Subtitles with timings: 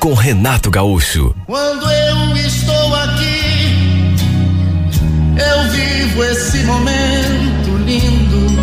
[0.00, 1.34] com Renato Gaúcho.
[1.46, 4.14] Quando eu estou aqui,
[5.36, 8.58] eu vivo esse momento lindo.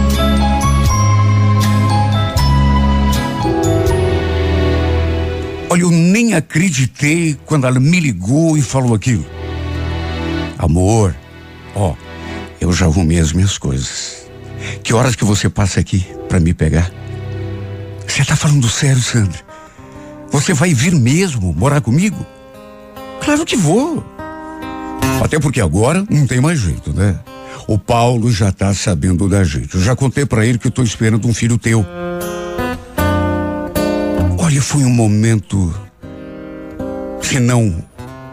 [5.70, 9.26] Olha, eu nem acreditei quando ela me ligou e falou aquilo.
[10.58, 11.14] Amor,
[11.76, 11.94] ó,
[12.62, 14.26] eu já arrumei as minhas coisas.
[14.84, 16.90] Que horas que você passa aqui para me pegar?
[18.08, 19.55] Você tá falando sério, Sandra?
[20.36, 22.26] Você vai vir mesmo morar comigo?
[23.24, 24.04] Claro que vou.
[25.24, 27.18] Até porque agora não tem mais jeito, né?
[27.66, 29.76] O Paulo já tá sabendo da gente.
[29.76, 31.86] Eu já contei para ele que eu tô esperando um filho teu.
[34.38, 35.74] Olha, foi um momento,
[37.22, 37.82] se não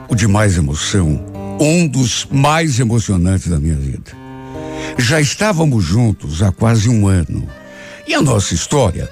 [0.08, 1.24] o de mais emoção,
[1.60, 4.10] um dos mais emocionantes da minha vida.
[4.98, 7.48] Já estávamos juntos há quase um ano.
[8.08, 9.08] E a nossa história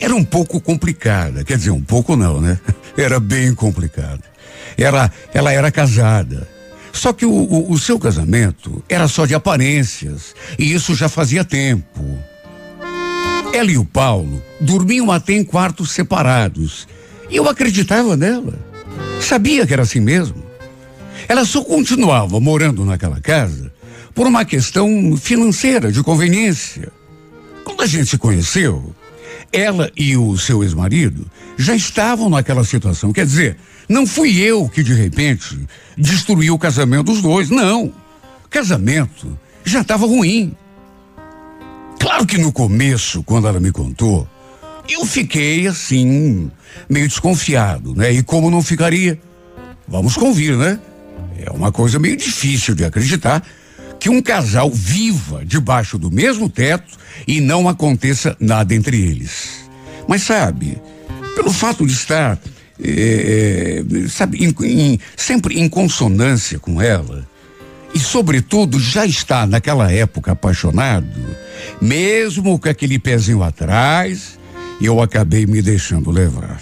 [0.00, 1.44] era um pouco complicada.
[1.44, 2.58] Quer dizer, um pouco não, né?
[2.96, 4.22] Era bem complicada.
[4.76, 6.48] Era, ela era casada.
[6.92, 10.34] Só que o, o, o seu casamento era só de aparências.
[10.58, 12.18] E isso já fazia tempo.
[13.52, 16.88] Ela e o Paulo dormiam até em quartos separados.
[17.30, 18.58] E eu acreditava nela.
[19.20, 20.42] Sabia que era assim mesmo.
[21.28, 23.72] Ela só continuava morando naquela casa
[24.14, 26.90] por uma questão financeira, de conveniência.
[27.64, 28.94] Quando a gente se conheceu,
[29.52, 33.12] ela e o seu ex-marido já estavam naquela situação.
[33.12, 33.56] Quer dizer,
[33.88, 35.58] não fui eu que de repente
[35.96, 37.50] destruí o casamento dos dois.
[37.50, 37.86] Não.
[38.44, 40.54] O casamento já estava ruim.
[41.98, 44.28] Claro que no começo, quando ela me contou,
[44.88, 46.50] eu fiquei assim,
[46.88, 48.12] meio desconfiado, né?
[48.12, 49.20] E como não ficaria?
[49.86, 50.78] Vamos convir, né?
[51.38, 53.42] É uma coisa meio difícil de acreditar
[53.98, 59.68] que um casal viva debaixo do mesmo teto e não aconteça nada entre eles.
[60.06, 60.80] Mas sabe,
[61.34, 62.38] pelo fato de estar,
[62.82, 67.26] é, sabe, em, em, sempre em consonância com ela,
[67.94, 71.36] e sobretudo já está naquela época apaixonado,
[71.80, 74.38] mesmo com aquele pezinho atrás,
[74.80, 76.60] eu acabei me deixando levar.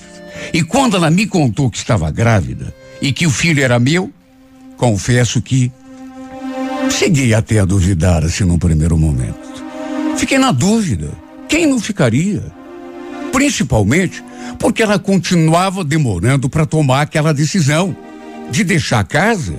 [0.52, 4.10] E quando ela me contou que estava grávida e que o filho era meu,
[4.76, 5.70] confesso que
[6.90, 9.64] cheguei até a duvidar assim num primeiro momento.
[10.16, 11.10] Fiquei na dúvida.
[11.48, 12.42] Quem não ficaria?
[13.32, 14.22] Principalmente
[14.58, 17.96] porque ela continuava demorando para tomar aquela decisão
[18.50, 19.54] de deixar a casa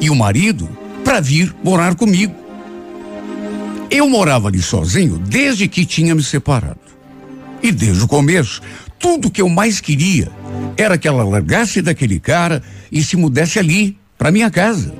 [0.00, 0.68] e o marido
[1.04, 2.34] para vir morar comigo.
[3.90, 6.80] Eu morava ali sozinho desde que tinha me separado.
[7.62, 8.60] E desde o começo,
[8.98, 10.30] tudo que eu mais queria
[10.76, 14.94] era que ela largasse daquele cara e se mudasse ali, para minha casa.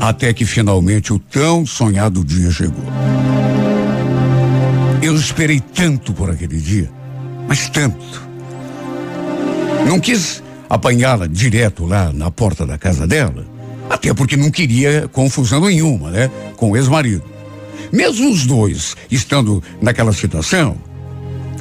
[0.00, 2.84] Até que finalmente o tão sonhado dia chegou.
[5.02, 6.90] Eu esperei tanto por aquele dia,
[7.46, 8.28] mas tanto.
[9.86, 13.46] Não quis apanhá-la direto lá na porta da casa dela,
[13.88, 16.30] até porque não queria confusão nenhuma, né?
[16.56, 17.24] Com o ex-marido.
[17.92, 20.76] Mesmo os dois estando naquela situação,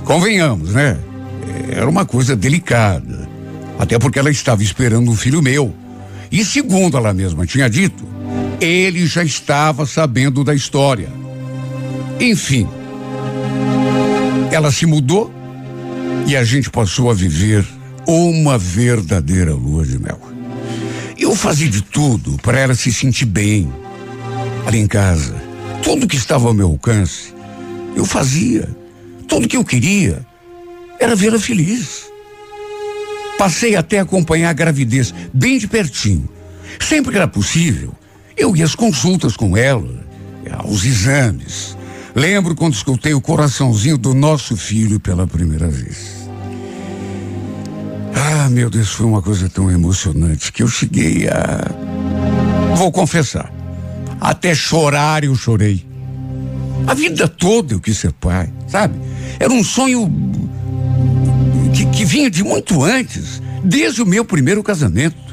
[0.04, 0.98] convenhamos, né?
[1.70, 3.28] Era uma coisa delicada.
[3.80, 5.74] Até porque ela estava esperando um filho meu.
[6.32, 8.04] E segundo ela mesma tinha dito,
[8.60, 11.10] ele já estava sabendo da história.
[12.20, 12.68] Enfim,
[14.52, 15.32] ela se mudou
[16.26, 17.66] e a gente passou a viver
[18.06, 20.20] uma verdadeira lua de mel.
[21.18, 23.72] Eu fazia de tudo para ela se sentir bem
[24.66, 25.36] ali em casa.
[25.84, 27.34] Tudo que estava ao meu alcance,
[27.96, 28.68] eu fazia.
[29.28, 30.26] Tudo que eu queria
[31.00, 32.08] era vê-la feliz.
[33.38, 36.28] Passei até a acompanhar a gravidez bem de pertinho.
[36.80, 37.94] Sempre que era possível,
[38.38, 40.06] eu ia às consultas com ela,
[40.60, 41.76] aos exames.
[42.16, 46.30] Lembro quando escutei o coraçãozinho do nosso filho pela primeira vez.
[48.16, 52.76] Ah, meu Deus, foi uma coisa tão emocionante que eu cheguei a.
[52.76, 53.52] Vou confessar.
[54.20, 55.86] Até chorar eu chorei.
[56.86, 59.00] A vida toda eu quis ser pai, sabe?
[59.40, 60.12] Era um sonho
[61.74, 65.27] que, que vinha de muito antes, desde o meu primeiro casamento.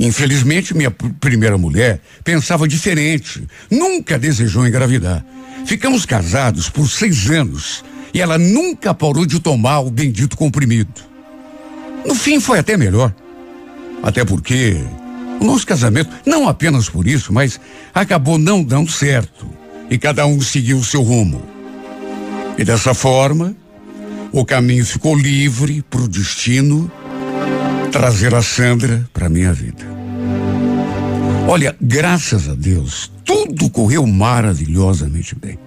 [0.00, 3.46] Infelizmente, minha primeira mulher pensava diferente.
[3.70, 5.22] Nunca desejou engravidar.
[5.66, 11.02] Ficamos casados por seis anos e ela nunca parou de tomar o bendito comprimido.
[12.06, 13.14] No fim, foi até melhor.
[14.02, 14.78] Até porque
[15.38, 17.60] o nosso casamento, não apenas por isso, mas
[17.92, 19.46] acabou não dando certo.
[19.90, 21.42] E cada um seguiu o seu rumo.
[22.56, 23.54] E dessa forma,
[24.32, 26.90] o caminho ficou livre para o destino
[27.90, 29.84] trazer a Sandra para minha vida.
[31.48, 35.58] Olha, graças a Deus, tudo correu maravilhosamente bem.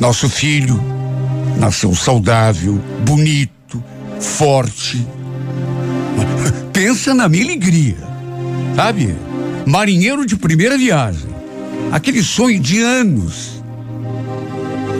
[0.00, 0.80] Nosso filho
[1.58, 3.82] nasceu saudável, bonito,
[4.18, 5.06] forte.
[6.72, 7.96] Pensa na minha alegria,
[8.74, 9.14] sabe?
[9.66, 11.28] Marinheiro de primeira viagem.
[11.92, 13.62] Aquele sonho de anos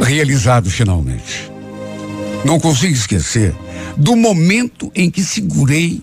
[0.02, 1.53] realizado finalmente.
[2.44, 3.54] Não consigo esquecer
[3.96, 6.02] do momento em que segurei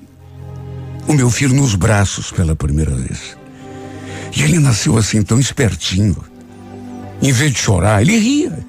[1.07, 3.37] o meu filho nos braços pela primeira vez.
[4.35, 6.17] E ele nasceu assim tão espertinho.
[7.21, 8.65] Em vez de chorar, ele ria.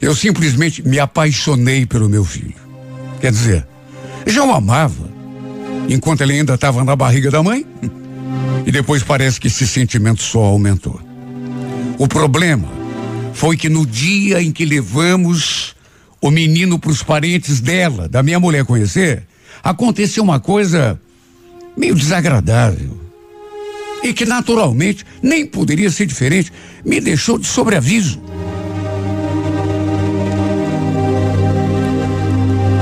[0.00, 2.54] Eu simplesmente me apaixonei pelo meu filho.
[3.20, 3.66] Quer dizer,
[4.26, 5.10] já o amava
[5.88, 7.66] enquanto ele ainda estava na barriga da mãe.
[8.66, 11.00] E depois parece que esse sentimento só aumentou.
[11.98, 12.68] O problema
[13.32, 15.75] foi que no dia em que levamos
[16.26, 19.22] o menino para os parentes dela, da minha mulher conhecer,
[19.62, 21.00] aconteceu uma coisa
[21.76, 23.00] meio desagradável.
[24.02, 26.52] E que naturalmente nem poderia ser diferente,
[26.84, 28.20] me deixou de sobreaviso.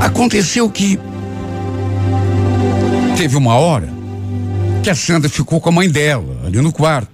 [0.01, 0.99] Aconteceu que
[3.17, 3.89] teve uma hora
[4.83, 7.11] que a Sandra ficou com a mãe dela, ali no quarto.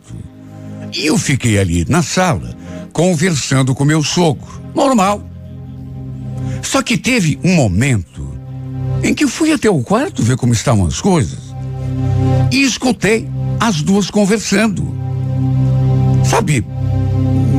[0.93, 2.57] E eu fiquei ali na sala,
[2.93, 4.61] conversando com meu sogro.
[4.75, 5.30] Normal.
[6.71, 8.33] Só que teve um momento
[9.03, 11.53] em que fui até o quarto ver como estavam as coisas
[12.53, 13.29] e escutei
[13.59, 14.95] as duas conversando.
[16.25, 16.65] Sabe,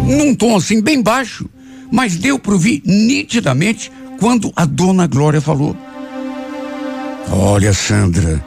[0.07, 1.49] num tom assim bem baixo,
[1.91, 5.75] mas deu para ouvir nitidamente quando a dona Glória falou:
[7.29, 8.41] Olha, Sandra,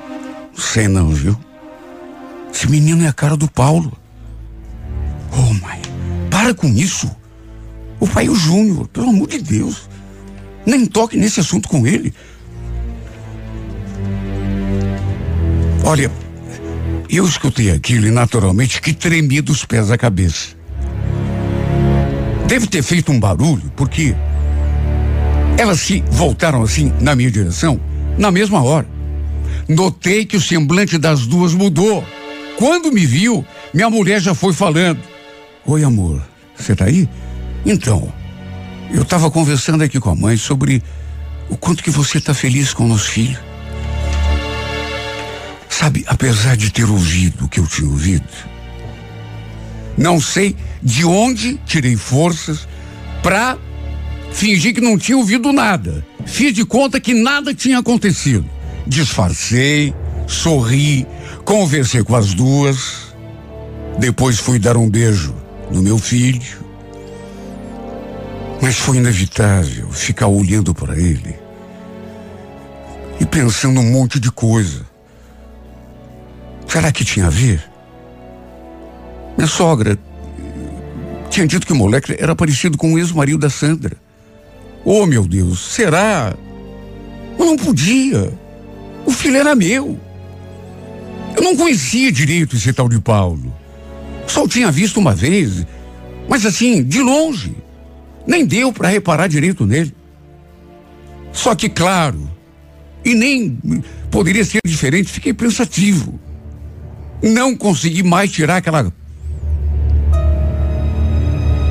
[0.56, 1.38] sei não, viu?
[2.50, 3.92] Esse menino é a cara do Paulo.
[5.30, 5.82] Oh, mãe,
[6.30, 7.14] para com isso.
[8.00, 9.92] O pai é o Júnior, pelo amor de Deus.
[10.66, 12.12] Nem toque nesse assunto com ele.
[15.84, 16.10] Olha,
[17.10, 20.56] eu escutei aquilo e naturalmente que tremi dos pés à cabeça.
[22.46, 24.14] Deve ter feito um barulho, porque
[25.58, 27.80] elas se voltaram assim na minha direção
[28.18, 28.86] na mesma hora.
[29.68, 32.04] Notei que o semblante das duas mudou.
[32.56, 35.00] Quando me viu, minha mulher já foi falando:
[35.66, 36.22] Oi, amor,
[36.56, 37.08] você tá aí?
[37.64, 38.12] Então,
[38.94, 40.80] eu estava conversando aqui com a mãe sobre
[41.50, 43.38] o quanto que você está feliz com o nosso filho.
[45.68, 48.28] Sabe, apesar de ter ouvido o que eu tinha ouvido,
[49.98, 52.68] não sei de onde tirei forças
[53.20, 53.58] para
[54.32, 56.06] fingir que não tinha ouvido nada.
[56.24, 58.48] Fiz de conta que nada tinha acontecido.
[58.86, 59.92] Disfarcei,
[60.28, 61.04] sorri,
[61.44, 63.12] conversei com as duas.
[63.98, 65.34] Depois fui dar um beijo
[65.72, 66.63] no meu filho.
[68.64, 71.36] Mas foi inevitável ficar olhando para ele
[73.20, 74.86] e pensando um monte de coisa.
[76.66, 77.62] Será que tinha a ver?
[79.36, 79.98] Minha sogra
[81.28, 83.98] tinha dito que o moleque era parecido com o ex-marido da Sandra.
[84.82, 86.34] Oh, meu Deus, será?
[87.38, 88.32] Eu não podia.
[89.04, 90.00] O filho era meu.
[91.36, 93.54] Eu não conhecia direito esse tal de Paulo.
[94.26, 95.66] Só o tinha visto uma vez,
[96.26, 97.63] mas assim, de longe.
[98.26, 99.94] Nem deu para reparar direito nele.
[101.32, 102.30] Só que, claro,
[103.04, 103.58] e nem
[104.10, 106.18] poderia ser diferente, fiquei pensativo.
[107.22, 108.92] Não consegui mais tirar aquela.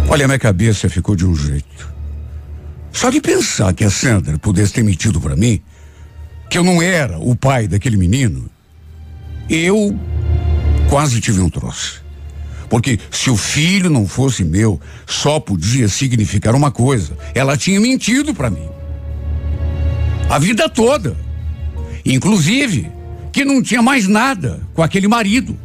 [0.09, 1.93] Olha, minha cabeça ficou de um jeito.
[2.91, 5.61] Só de pensar que a Sandra pudesse ter mentido para mim
[6.49, 8.47] que eu não era o pai daquele menino,
[9.49, 9.97] eu
[10.87, 12.02] quase tive um troço.
[12.73, 18.33] Porque se o filho não fosse meu, só podia significar uma coisa: ela tinha mentido
[18.33, 18.67] para mim.
[20.27, 21.15] A vida toda.
[22.03, 22.91] Inclusive,
[23.31, 25.55] que não tinha mais nada com aquele marido.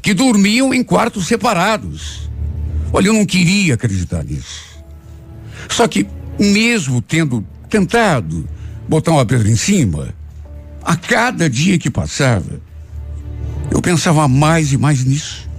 [0.00, 2.30] Que dormiam em quartos separados.
[2.92, 4.84] Olha, eu não queria acreditar nisso.
[5.68, 6.06] Só que
[6.38, 8.48] mesmo tendo tentado
[8.88, 10.14] botar uma pedra em cima,
[10.80, 12.60] a cada dia que passava,
[13.68, 15.49] eu pensava mais e mais nisso.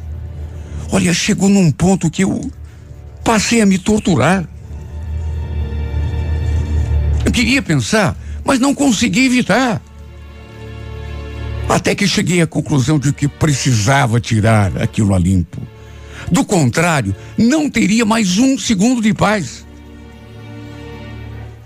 [0.91, 2.51] Olha, chegou num ponto que eu
[3.23, 4.47] passei a me torturar.
[7.25, 9.81] Eu queria pensar, mas não consegui evitar.
[11.69, 15.61] Até que cheguei à conclusão de que precisava tirar aquilo a limpo.
[16.29, 19.65] Do contrário, não teria mais um segundo de paz.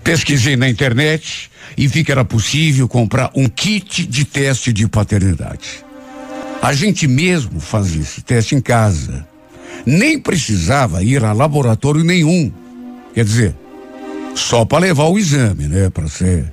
[0.04, 5.85] Pesquisei na internet e vi que era possível comprar um kit de teste de paternidade.
[6.66, 9.24] A gente mesmo fazia esse teste em casa.
[9.86, 12.52] Nem precisava ir a laboratório nenhum.
[13.14, 13.54] Quer dizer,
[14.34, 16.52] só para levar o exame, né, para ser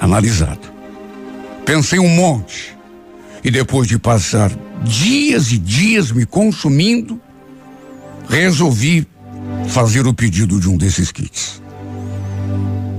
[0.00, 0.68] analisado.
[1.64, 2.76] Pensei um monte.
[3.44, 4.50] E depois de passar
[4.82, 7.20] dias e dias me consumindo,
[8.28, 9.06] resolvi
[9.68, 11.62] fazer o pedido de um desses kits.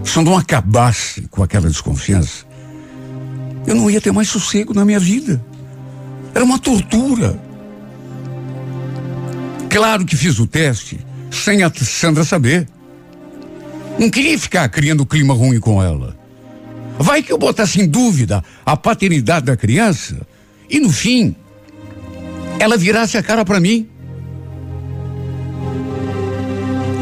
[0.02, 2.46] Se eu não acabasse com aquela desconfiança,
[3.66, 5.44] eu não ia ter mais sossego na minha vida.
[6.38, 7.36] Era uma tortura.
[9.72, 11.00] Claro que fiz o teste
[11.32, 12.68] sem a Sandra saber.
[13.98, 16.16] Não queria ficar criando clima ruim com ela.
[17.00, 20.28] Vai que eu botasse em dúvida a paternidade da criança
[20.70, 21.36] e no fim
[22.60, 23.90] ela virasse a cara para mim.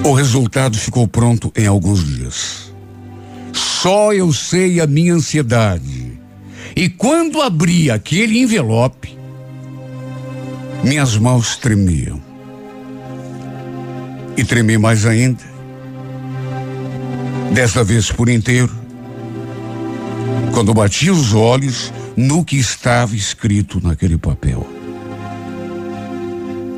[0.01, 2.73] O resultado ficou pronto em alguns dias.
[3.51, 6.17] Só eu sei a minha ansiedade.
[6.73, 9.14] E quando abri aquele envelope,
[10.83, 12.21] minhas mãos tremiam.
[14.37, 15.43] E tremi mais ainda.
[17.53, 18.71] Desta vez por inteiro.
[20.53, 24.65] Quando bati os olhos no que estava escrito naquele papel.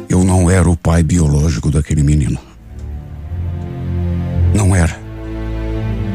[0.09, 2.39] Eu não era o pai biológico daquele menino.
[4.53, 4.97] Não era.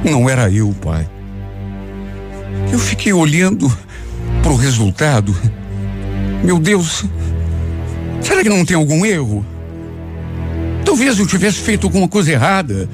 [0.04, 1.08] Não era eu o pai.
[2.72, 3.70] Eu fiquei olhando
[4.42, 5.36] para o resultado.
[6.42, 7.04] Meu Deus,
[8.22, 9.44] será que não tem algum erro?
[10.84, 12.88] Talvez eu tivesse feito alguma coisa errada.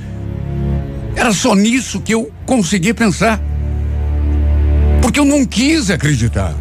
[1.16, 3.40] Era só nisso que eu consegui pensar.
[5.02, 6.54] Porque eu não quis acreditar.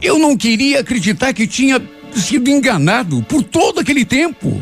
[0.00, 1.80] Eu não queria acreditar que tinha
[2.14, 4.60] sido enganado por todo aquele tempo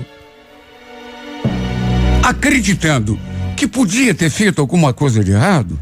[2.28, 3.18] acreditando
[3.56, 5.80] que podia ter feito alguma coisa de errado,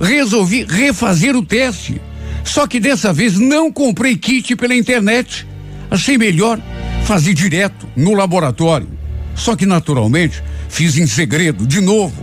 [0.00, 2.00] resolvi refazer o teste.
[2.44, 5.46] Só que dessa vez não comprei kit pela internet.
[5.90, 6.60] Achei melhor
[7.04, 8.88] fazer direto no laboratório.
[9.34, 12.22] Só que naturalmente fiz em segredo de novo.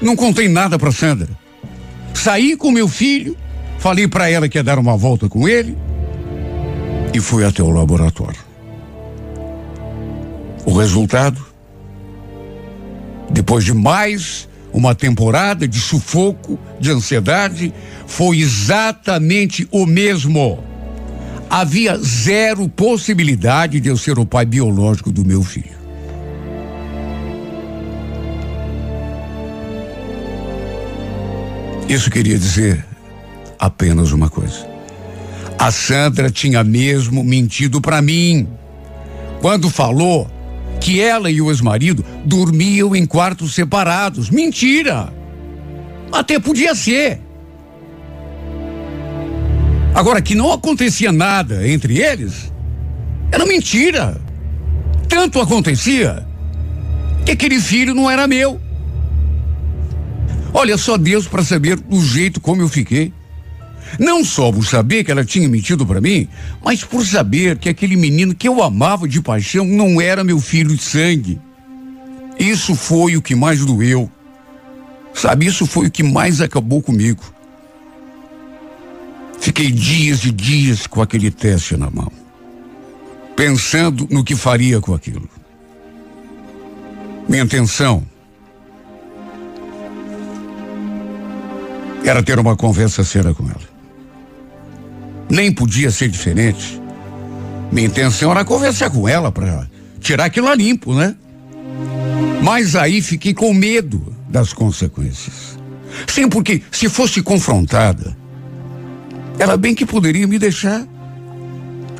[0.00, 1.28] Não contei nada para Sandra.
[2.12, 3.36] Saí com meu filho,
[3.78, 5.76] falei para ela que ia dar uma volta com ele
[7.12, 8.40] e fui até o laboratório.
[10.64, 11.44] O resultado
[13.30, 17.72] depois de mais uma temporada de sufoco, de ansiedade,
[18.08, 20.58] foi exatamente o mesmo.
[21.48, 25.78] Havia zero possibilidade de eu ser o pai biológico do meu filho.
[31.88, 32.84] Isso queria dizer
[33.60, 34.66] apenas uma coisa.
[35.56, 38.48] A Sandra tinha mesmo mentido para mim.
[39.40, 40.28] Quando falou
[40.84, 44.28] que ela e o ex-marido dormiam em quartos separados.
[44.28, 45.10] Mentira!
[46.12, 47.20] Até podia ser.
[49.94, 52.52] Agora, que não acontecia nada entre eles,
[53.32, 54.20] era mentira.
[55.08, 56.26] Tanto acontecia
[57.24, 58.60] que aquele filho não era meu.
[60.52, 63.10] Olha só Deus para saber o jeito como eu fiquei.
[63.98, 66.28] Não só por saber que ela tinha mentido para mim,
[66.64, 70.74] mas por saber que aquele menino que eu amava de paixão não era meu filho
[70.74, 71.40] de sangue.
[72.38, 74.10] Isso foi o que mais doeu.
[75.12, 77.22] Sabe, isso foi o que mais acabou comigo.
[79.40, 82.10] Fiquei dias e dias com aquele teste na mão,
[83.36, 85.28] pensando no que faria com aquilo.
[87.28, 88.02] Minha intenção
[92.04, 93.73] era ter uma conversa séria com ela.
[95.34, 96.80] Nem podia ser diferente.
[97.72, 101.16] Minha intenção era conversar com ela para tirar aquilo a limpo, né?
[102.40, 105.58] Mas aí fiquei com medo das consequências.
[106.06, 108.16] Sim, porque se fosse confrontada,
[109.36, 110.86] ela bem que poderia me deixar.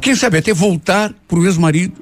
[0.00, 2.00] Quem sabe até voltar para o ex-marido.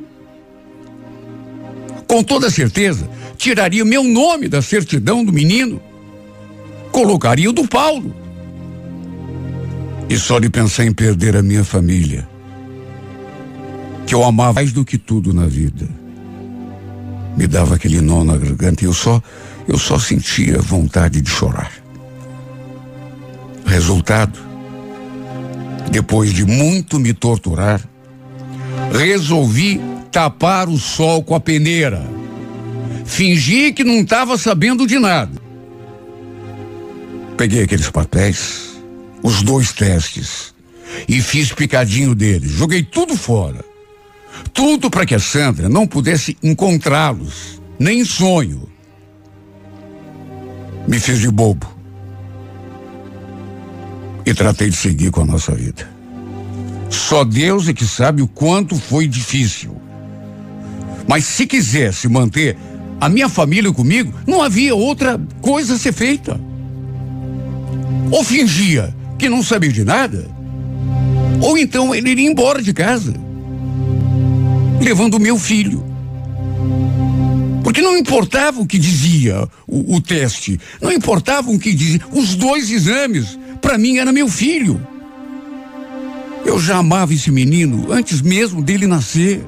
[2.07, 3.09] Com toda certeza,
[3.39, 5.81] tiraria meu nome da certidão do menino.
[6.91, 8.22] Colocaria o do Paulo.
[10.13, 12.29] E só de pensar em perder a minha família,
[14.07, 15.89] que eu amava mais do que tudo na vida,
[17.35, 19.23] me dava aquele nó na garganta e eu só,
[19.67, 21.73] eu só sentia vontade de chorar.
[23.65, 24.39] Resultado,
[25.91, 27.81] depois de muito me torturar,
[28.93, 32.07] resolvi tapar o sol com a peneira.
[33.07, 35.41] Fingi que não estava sabendo de nada.
[37.39, 38.72] Peguei aqueles papéis,
[39.23, 40.53] os dois testes
[41.09, 42.51] e fiz picadinho deles.
[42.51, 43.65] Joguei tudo fora.
[44.53, 48.69] Tudo para que a Sandra não pudesse encontrá-los, nem em sonho.
[50.87, 51.67] Me fiz de bobo.
[54.25, 55.89] E tratei de seguir com a nossa vida.
[56.91, 59.81] Só Deus é que sabe o quanto foi difícil.
[61.09, 62.57] Mas se quisesse manter
[63.01, 66.41] a minha família comigo, não havia outra coisa a ser feita.
[68.11, 70.29] Ou fingia que não sabia de nada,
[71.41, 73.15] ou então ele iria embora de casa,
[74.81, 75.81] levando o meu filho.
[77.63, 82.35] Porque não importava o que dizia o, o teste, não importava o que dizia os
[82.35, 84.85] dois exames, para mim era meu filho.
[86.45, 89.41] Eu já amava esse menino antes mesmo dele nascer.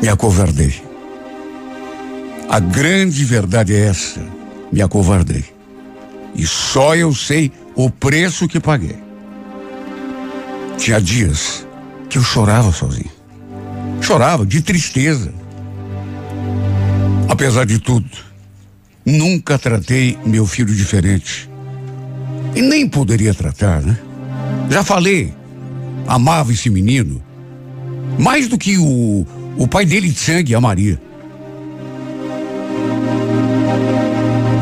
[0.00, 0.80] Me acovardei.
[2.48, 4.24] A grande verdade é essa.
[4.70, 5.57] Me acovardei.
[6.38, 8.96] E só eu sei o preço que paguei.
[10.78, 11.66] Tinha dias
[12.08, 13.10] que eu chorava sozinho.
[14.00, 15.34] Chorava de tristeza.
[17.28, 18.08] Apesar de tudo,
[19.04, 21.50] nunca tratei meu filho diferente.
[22.54, 23.98] E nem poderia tratar, né?
[24.70, 25.34] Já falei,
[26.06, 27.20] amava esse menino
[28.18, 29.26] mais do que o,
[29.56, 31.00] o pai dele de sangue, a Maria.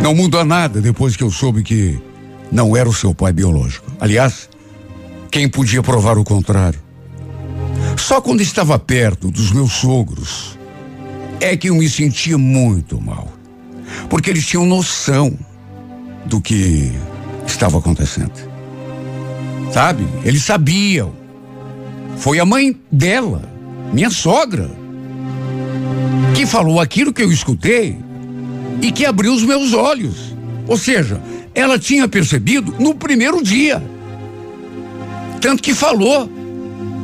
[0.06, 2.00] Não muda nada depois que eu soube que
[2.52, 3.90] não era o seu pai biológico.
[3.98, 4.48] Aliás,
[5.32, 6.78] quem podia provar o contrário?
[7.96, 10.56] Só quando estava perto dos meus sogros
[11.40, 13.32] é que eu me sentia muito mal.
[14.08, 15.36] Porque eles tinham noção
[16.24, 16.92] do que
[17.44, 18.48] estava acontecendo.
[19.72, 20.06] Sabe?
[20.24, 21.12] Eles sabiam.
[22.16, 23.42] Foi a mãe dela,
[23.92, 24.70] minha sogra,
[26.32, 28.05] que falou aquilo que eu escutei
[28.82, 30.34] e que abriu os meus olhos.
[30.66, 31.20] Ou seja,
[31.54, 33.82] ela tinha percebido no primeiro dia.
[35.40, 36.30] Tanto que falou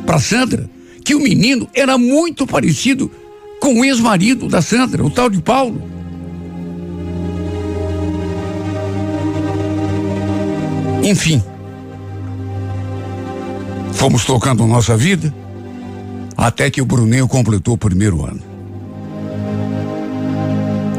[0.05, 0.69] para Sandra
[1.03, 3.11] que o menino era muito parecido
[3.59, 5.81] com o ex-marido da Sandra, o tal de Paulo.
[11.03, 11.43] Enfim,
[13.93, 15.33] fomos tocando nossa vida
[16.37, 18.52] até que o Bruninho completou o primeiro ano.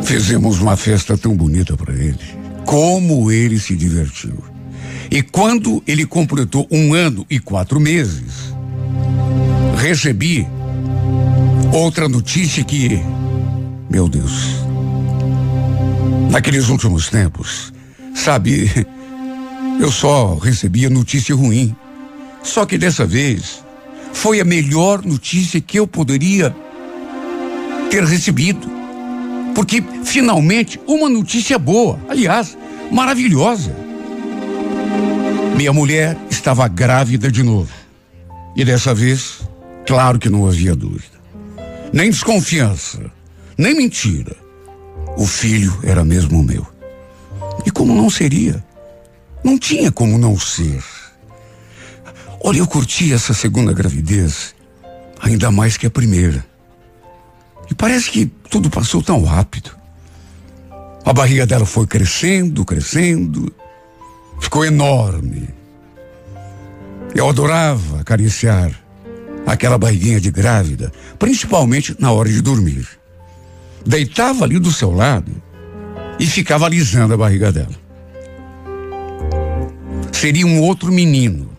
[0.05, 2.19] Fizemos uma festa tão bonita para ele.
[2.67, 4.37] Como ele se divertiu.
[5.11, 8.55] E quando ele completou um ano e quatro meses,
[9.77, 10.47] recebi
[11.73, 13.01] outra notícia que,
[13.91, 14.57] meu Deus,
[16.31, 17.73] naqueles últimos tempos,
[18.15, 18.71] sabe,
[19.81, 21.75] eu só recebia notícia ruim.
[22.43, 23.65] Só que dessa vez
[24.13, 26.55] foi a melhor notícia que eu poderia
[27.91, 28.74] ter recebido.
[29.55, 32.57] Porque finalmente uma notícia boa, aliás,
[32.91, 33.75] maravilhosa.
[35.57, 37.73] Minha mulher estava grávida de novo.
[38.57, 39.41] E dessa vez,
[39.87, 41.15] claro que não havia dúvida.
[41.93, 43.11] Nem desconfiança,
[43.57, 44.35] nem mentira.
[45.17, 46.67] O filho era mesmo meu.
[47.65, 48.65] E como não seria?
[49.45, 50.83] Não tinha como não ser.
[52.41, 54.55] Olha, eu curti essa segunda gravidez
[55.21, 56.45] ainda mais que a primeira.
[57.71, 59.73] E parece que tudo passou tão rápido.
[61.05, 63.53] A barriga dela foi crescendo, crescendo,
[64.39, 65.49] ficou enorme.
[67.17, 68.71] Eu adorava acariciar
[69.45, 72.87] aquela barriguinha de grávida, principalmente na hora de dormir.
[73.85, 75.33] Deitava ali do seu lado
[76.21, 77.75] e ficava alisando a barriga dela.
[80.13, 81.51] Seria um outro menino,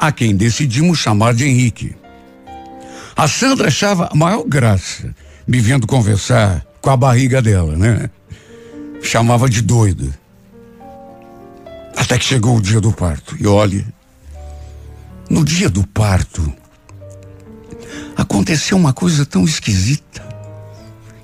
[0.00, 1.94] a quem decidimos chamar de Henrique.
[3.14, 5.14] A Sandra achava a maior graça
[5.46, 8.10] me vendo conversar com a barriga dela, né?
[9.02, 10.08] Chamava de doida.
[11.96, 13.36] Até que chegou o dia do parto.
[13.38, 13.86] E olhe,
[15.28, 16.52] no dia do parto,
[18.16, 20.22] aconteceu uma coisa tão esquisita.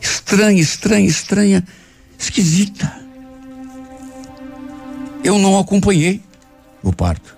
[0.00, 1.64] Estranha, estranha, estranha,
[2.18, 2.92] esquisita.
[5.22, 6.22] Eu não acompanhei
[6.82, 7.36] o parto.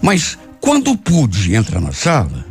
[0.00, 2.49] Mas quando pude entrar na sala,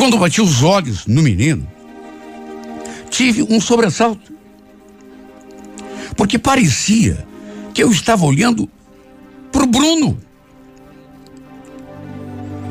[0.00, 1.68] quando bati os olhos no menino,
[3.10, 4.32] tive um sobressalto.
[6.16, 7.26] Porque parecia
[7.74, 8.66] que eu estava olhando
[9.52, 10.18] para o Bruno.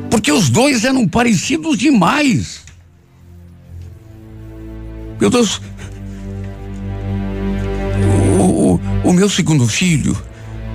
[0.10, 2.62] Porque os dois eram parecidos demais.
[5.22, 5.62] Meu Deus.
[8.40, 10.20] O, o, o meu segundo filho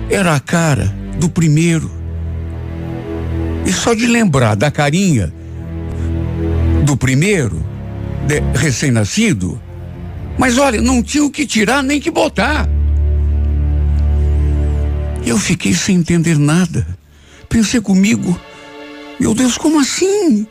[0.09, 0.85] era a cara
[1.19, 1.91] do primeiro.
[3.65, 5.33] E só de lembrar da carinha
[6.85, 7.65] do primeiro,
[8.53, 9.61] recém-nascido,
[10.37, 12.69] mas olha, não tinha o que tirar nem que botar.
[15.25, 16.85] Eu fiquei sem entender nada.
[17.49, 18.39] Pensei comigo,
[19.19, 20.45] meu Deus, como assim?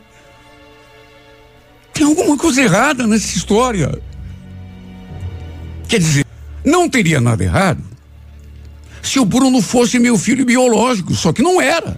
[1.93, 3.97] Tem alguma coisa errada nessa história.
[5.87, 6.25] Quer dizer,
[6.63, 7.81] não teria nada errado
[9.01, 11.97] se o Bruno fosse meu filho biológico, só que não era.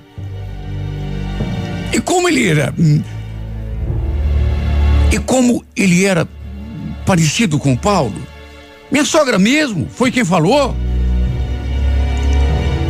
[1.94, 2.76] E como ele era.
[5.12, 6.28] E como ele era
[7.06, 8.22] parecido com Paulo,
[8.92, 10.76] minha sogra mesmo foi quem falou.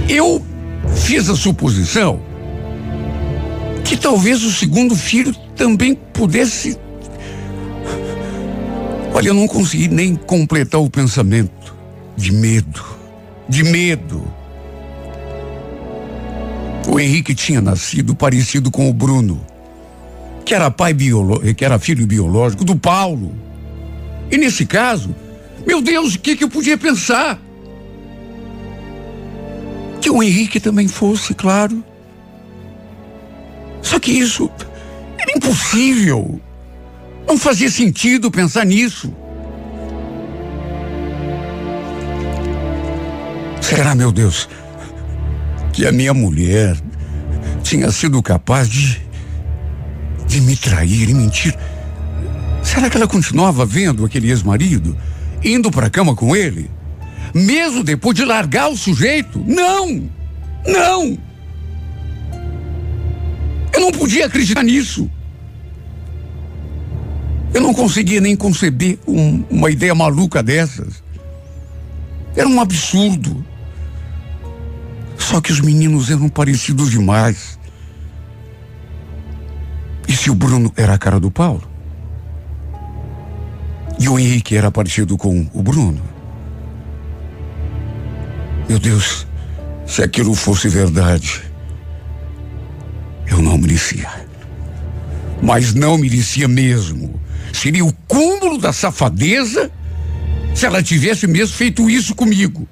[0.09, 0.43] Eu
[0.95, 2.19] fiz a suposição
[3.83, 6.77] que talvez o segundo filho também pudesse.
[9.13, 11.75] Olha, eu não consegui nem completar o pensamento
[12.15, 12.83] de medo,
[13.47, 14.27] de medo.
[16.87, 19.45] O Henrique tinha nascido parecido com o Bruno,
[20.47, 23.35] que era pai biológico, que era filho biológico do Paulo.
[24.31, 25.13] E nesse caso,
[25.65, 27.37] meu Deus, o que, que eu podia pensar?
[29.99, 31.83] Que o Henrique também fosse, claro.
[33.81, 34.49] Só que isso
[35.19, 36.39] era impossível.
[37.27, 39.13] Não fazia sentido pensar nisso.
[43.59, 44.47] Será, meu Deus,
[45.73, 46.77] que a minha mulher
[47.63, 49.06] tinha sido capaz de,
[50.27, 51.57] de me trair e mentir?
[52.63, 54.95] Será que ela continuava vendo aquele ex-marido,
[55.43, 56.69] indo para a cama com ele?
[57.33, 59.43] Mesmo depois de largar o sujeito?
[59.45, 60.09] Não!
[60.65, 61.17] Não!
[63.73, 65.09] Eu não podia acreditar nisso.
[67.53, 71.03] Eu não conseguia nem conceber um, uma ideia maluca dessas.
[72.35, 73.45] Era um absurdo.
[75.17, 77.56] Só que os meninos eram parecidos demais.
[80.07, 81.69] E se o Bruno era a cara do Paulo?
[83.99, 86.01] E o Henrique era parecido com o Bruno?
[88.69, 89.25] Meu Deus,
[89.85, 91.43] se aquilo fosse verdade,
[93.27, 94.09] eu não merecia.
[95.41, 97.19] Mas não merecia mesmo.
[97.53, 99.71] Seria o cúmulo da safadeza
[100.53, 102.67] se ela tivesse mesmo feito isso comigo.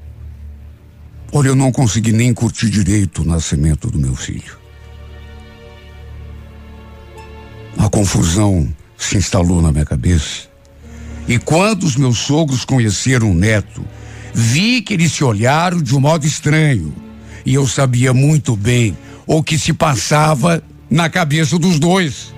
[1.31, 4.64] Olha, eu não consegui nem curtir direito o nascimento do meu filho.
[7.77, 10.47] A confusão se instalou na minha cabeça.
[11.27, 13.85] E quando os meus sogros conheceram o neto,
[14.33, 16.93] vi que eles se olharam de um modo estranho.
[17.45, 22.33] E eu sabia muito bem o que se passava na cabeça dos dois.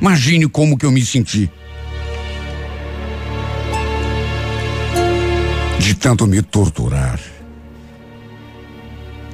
[0.00, 1.50] Imagine como que eu me senti.
[5.78, 7.20] De tanto me torturar.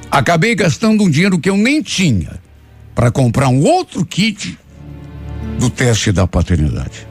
[0.09, 2.39] Acabei gastando um dinheiro que eu nem tinha
[2.95, 4.57] para comprar um outro kit
[5.59, 7.07] do teste da paternidade.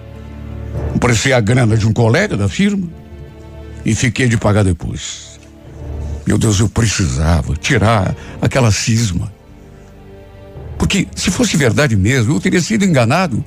[0.95, 2.89] Emprestei a grana de um colega da firma
[3.85, 5.39] e fiquei de pagar depois.
[6.27, 9.33] Meu Deus, eu precisava tirar aquela cisma.
[10.79, 13.45] Porque se fosse verdade mesmo, eu teria sido enganado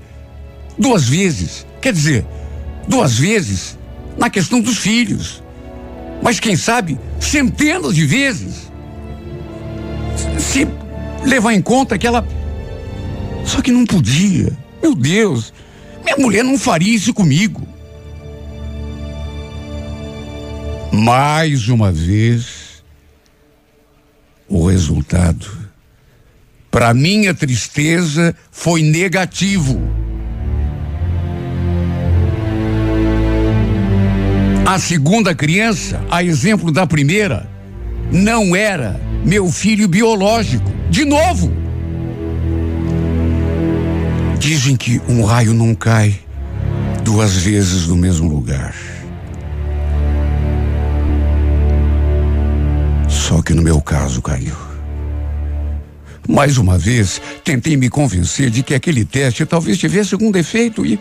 [0.78, 1.66] duas vezes.
[1.82, 2.26] Quer dizer,
[2.88, 3.78] duas vezes
[4.18, 5.44] na questão dos filhos.
[6.22, 8.72] Mas quem sabe, centenas de vezes
[10.40, 10.68] se
[11.26, 12.28] levar em conta que ela.
[13.46, 14.61] Só que não podia.
[14.82, 15.54] Meu Deus,
[16.04, 17.68] minha mulher não faria isso comigo.
[20.92, 22.84] Mais uma vez,
[24.48, 25.48] o resultado,
[26.70, 29.80] para minha tristeza, foi negativo.
[34.66, 37.50] A segunda criança, a exemplo da primeira,
[38.12, 40.72] não era meu filho biológico.
[40.90, 41.61] De novo.
[44.42, 46.20] Dizem que um raio não cai
[47.04, 48.74] duas vezes no mesmo lugar.
[53.08, 54.56] Só que no meu caso caiu.
[56.28, 61.00] Mais uma vez, tentei me convencer de que aquele teste talvez tivesse algum defeito e.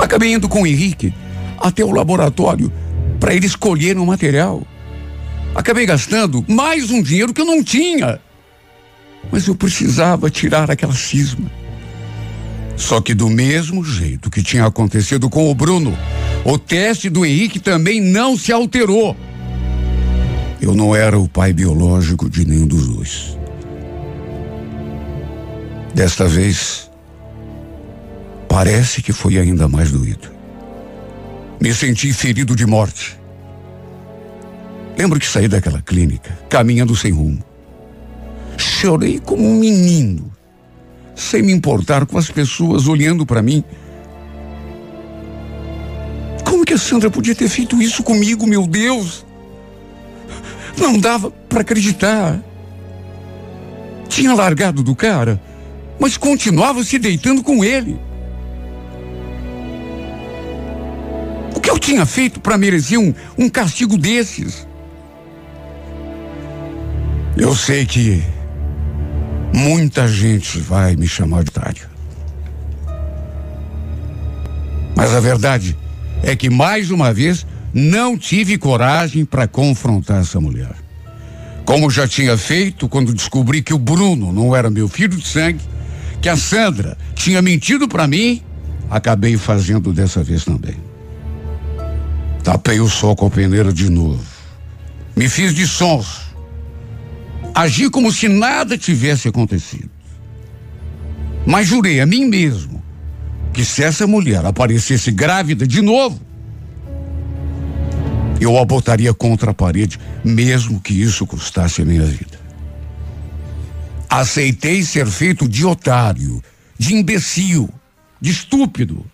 [0.00, 1.14] Acabei indo com o Henrique
[1.56, 2.72] até o laboratório
[3.20, 4.66] para ele escolher um material.
[5.54, 8.20] Acabei gastando mais um dinheiro que eu não tinha.
[9.30, 11.59] Mas eu precisava tirar aquela cisma.
[12.80, 15.96] Só que do mesmo jeito que tinha acontecido com o Bruno,
[16.44, 19.14] o teste do Henrique também não se alterou.
[20.60, 23.38] Eu não era o pai biológico de nenhum dos dois.
[25.94, 26.90] Desta vez,
[28.48, 30.30] parece que foi ainda mais doído.
[31.60, 33.14] Me senti ferido de morte.
[34.96, 37.44] Lembro que saí daquela clínica, caminhando sem rumo.
[38.56, 40.32] Chorei como um menino,
[41.20, 43.62] sem me importar com as pessoas olhando para mim.
[46.44, 49.24] Como que a Sandra podia ter feito isso comigo, meu Deus?
[50.78, 52.42] Não dava para acreditar.
[54.08, 55.40] Tinha largado do cara,
[55.98, 58.00] mas continuava se deitando com ele.
[61.54, 64.66] O que eu tinha feito para merecer um, um castigo desses?
[67.36, 68.22] Eu sei que
[69.52, 71.88] muita gente vai me chamar de otário.
[74.96, 75.76] Mas a verdade
[76.22, 80.74] é que mais uma vez não tive coragem para confrontar essa mulher.
[81.64, 85.60] Como já tinha feito quando descobri que o Bruno não era meu filho de sangue,
[86.20, 88.42] que a Sandra tinha mentido para mim,
[88.90, 90.76] acabei fazendo dessa vez também.
[92.42, 94.22] Tapei o sol com a peneira de novo.
[95.14, 96.29] Me fiz de sons.
[97.54, 99.90] Agi como se nada tivesse acontecido.
[101.46, 102.82] Mas jurei a mim mesmo
[103.52, 106.20] que se essa mulher aparecesse grávida de novo,
[108.40, 112.40] eu a botaria contra a parede, mesmo que isso custasse a minha vida.
[114.08, 116.42] Aceitei ser feito de otário,
[116.78, 117.68] de imbecil,
[118.20, 119.04] de estúpido.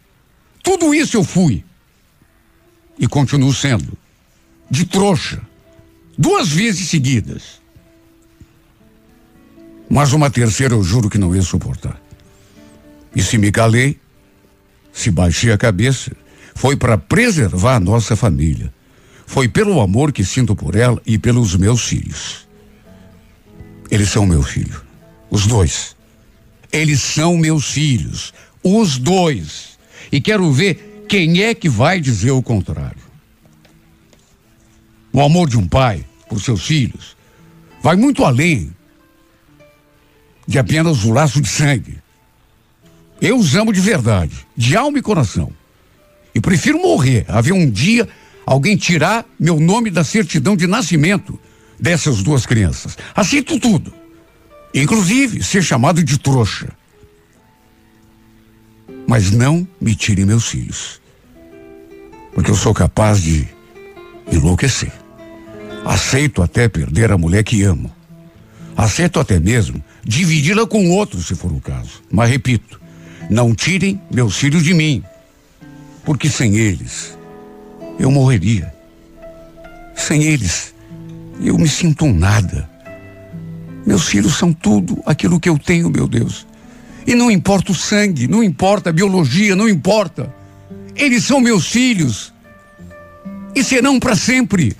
[0.62, 1.64] Tudo isso eu fui.
[2.98, 3.98] E continuo sendo.
[4.70, 5.42] De trouxa.
[6.16, 7.60] Duas vezes seguidas.
[9.88, 12.00] Mas uma terceira eu juro que não ia suportar.
[13.14, 13.98] E se me calei,
[14.92, 16.12] se baixei a cabeça,
[16.54, 18.72] foi para preservar a nossa família.
[19.26, 22.46] Foi pelo amor que sinto por ela e pelos meus filhos.
[23.90, 24.80] Eles são meu filho.
[25.30, 25.96] Os dois.
[26.72, 28.32] Eles são meus filhos.
[28.62, 29.78] Os dois.
[30.10, 33.06] E quero ver quem é que vai dizer o contrário.
[35.12, 37.16] O amor de um pai por seus filhos
[37.82, 38.74] vai muito além
[40.46, 41.98] de apenas o laço de sangue.
[43.20, 45.52] Eu os amo de verdade, de alma e coração.
[46.34, 48.08] E prefiro morrer a ver um dia
[48.44, 51.40] alguém tirar meu nome da certidão de nascimento
[51.80, 52.96] dessas duas crianças.
[53.14, 53.92] Aceito tudo.
[54.74, 56.68] Inclusive ser chamado de trouxa.
[59.08, 61.00] Mas não me tirem meus filhos.
[62.34, 63.48] Porque eu sou capaz de
[64.30, 64.92] enlouquecer.
[65.84, 67.95] Aceito até perder a mulher que amo.
[68.76, 72.02] Aceito até mesmo dividi-la com outro, se for o caso.
[72.10, 72.78] Mas repito,
[73.30, 75.02] não tirem meus filhos de mim.
[76.04, 77.16] Porque sem eles,
[77.98, 78.72] eu morreria.
[79.96, 80.74] Sem eles,
[81.40, 82.68] eu me sinto um nada.
[83.86, 86.46] Meus filhos são tudo aquilo que eu tenho, meu Deus.
[87.06, 90.32] E não importa o sangue, não importa a biologia, não importa.
[90.94, 92.32] Eles são meus filhos.
[93.54, 94.76] E serão para sempre.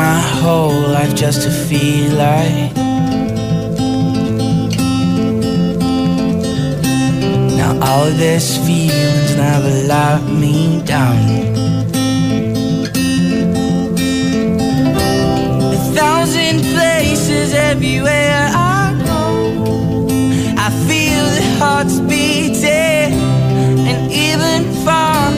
[0.00, 2.74] My whole life just to feel like
[7.60, 10.56] Now all these feelings never let me
[10.92, 11.18] down.
[15.76, 18.42] A thousand places everywhere
[18.76, 19.24] I go
[20.66, 23.12] I feel the hearts beating.
[23.88, 25.30] And even far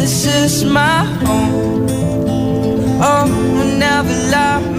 [0.00, 1.86] This is my home.
[3.08, 4.75] Oh, never love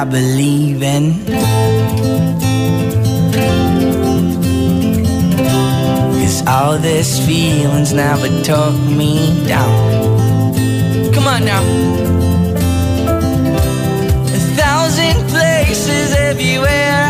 [0.00, 1.26] I believe in.
[6.16, 11.12] Cause all this feelings never took me down.
[11.12, 11.62] Come on now.
[14.36, 17.09] A thousand places everywhere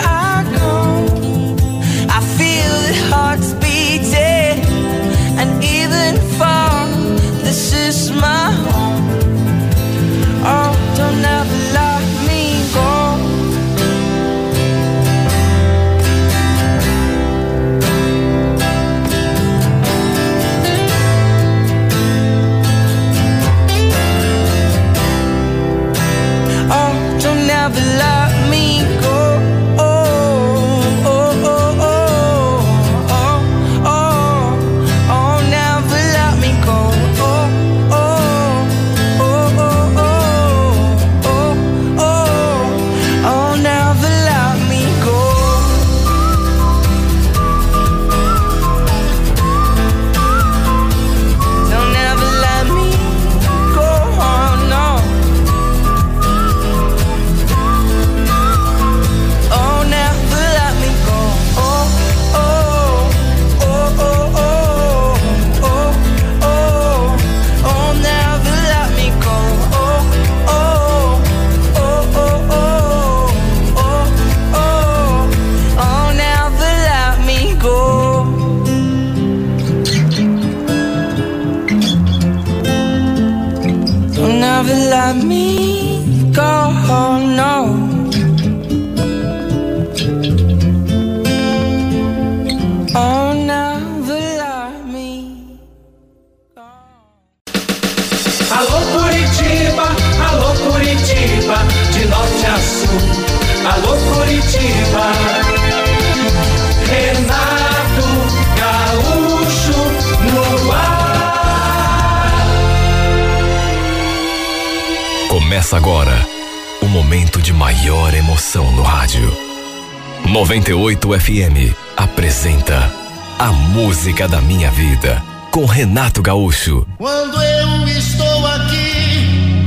[125.81, 126.87] Renato Gaúcho.
[126.99, 129.67] Quando eu estou aqui,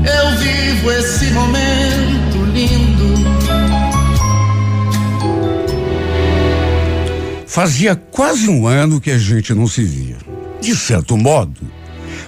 [0.00, 3.14] eu vivo esse momento lindo.
[7.46, 10.16] Fazia quase um ano que a gente não se via.
[10.62, 11.60] De certo modo,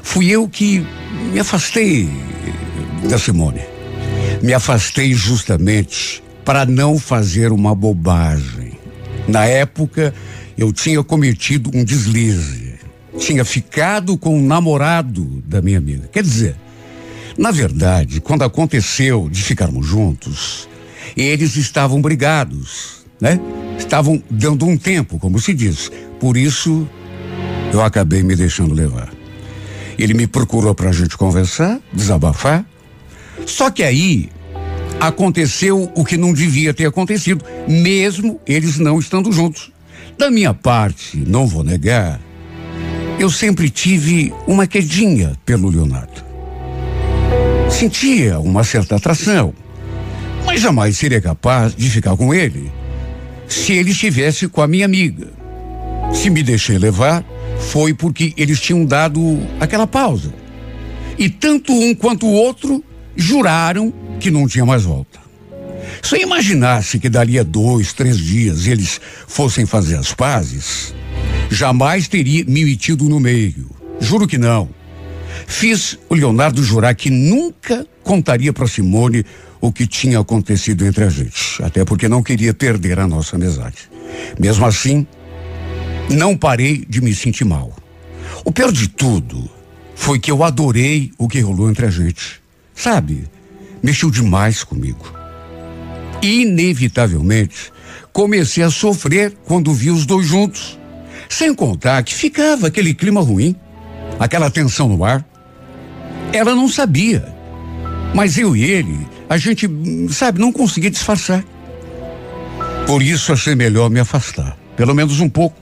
[0.03, 0.87] fui eu que
[1.33, 2.07] me afastei
[3.09, 3.63] da Simone.
[4.43, 8.79] Me afastei justamente para não fazer uma bobagem.
[9.27, 10.13] Na época,
[10.59, 12.75] eu tinha cometido um deslize.
[13.17, 16.09] Tinha ficado com o namorado da minha amiga.
[16.13, 16.57] Quer dizer,
[17.39, 20.69] na verdade, quando aconteceu de ficarmos juntos,
[21.17, 23.41] eles estavam brigados, né?
[23.79, 25.91] Estavam dando um tempo, como se diz.
[26.19, 26.89] Por isso,
[27.73, 29.09] eu acabei me deixando levar.
[29.97, 32.67] Ele me procurou para a gente conversar, desabafar.
[33.47, 34.29] Só que aí
[35.01, 39.73] aconteceu o que não devia ter acontecido, mesmo eles não estando juntos.
[40.19, 42.21] Da minha parte, não vou negar,
[43.21, 46.25] eu sempre tive uma quedinha pelo Leonardo.
[47.71, 49.55] Sentia uma certa atração,
[50.45, 52.69] mas jamais seria capaz de ficar com ele
[53.47, 55.29] se ele estivesse com a minha amiga.
[56.13, 57.25] Se me deixei levar,
[57.71, 60.35] foi porque eles tinham dado aquela pausa.
[61.17, 65.28] E tanto um quanto o outro juraram que não tinha mais volta.
[66.03, 70.95] Se eu imaginasse que daria dois, três dias eles fossem fazer as pazes,
[71.51, 73.69] jamais teria me metido no meio.
[74.01, 74.69] Juro que não.
[75.47, 79.25] Fiz o Leonardo jurar que nunca contaria para Simone
[79.61, 83.91] o que tinha acontecido entre a gente, até porque não queria perder a nossa amizade.
[84.39, 85.07] Mesmo assim,
[86.11, 87.77] não parei de me sentir mal.
[88.45, 89.51] O pior de tudo
[89.95, 92.41] foi que eu adorei o que rolou entre a gente.
[92.75, 93.25] Sabe?
[93.83, 95.18] Mexeu demais comigo.
[96.23, 97.73] Inevitavelmente,
[98.13, 100.79] comecei a sofrer quando vi os dois juntos.
[101.29, 103.55] Sem contar que ficava aquele clima ruim,
[104.19, 105.25] aquela tensão no ar.
[106.33, 107.35] Ela não sabia.
[108.15, 109.69] Mas eu e ele, a gente,
[110.11, 111.45] sabe, não conseguia disfarçar.
[112.87, 115.57] Por isso achei melhor me afastar, pelo menos um pouco.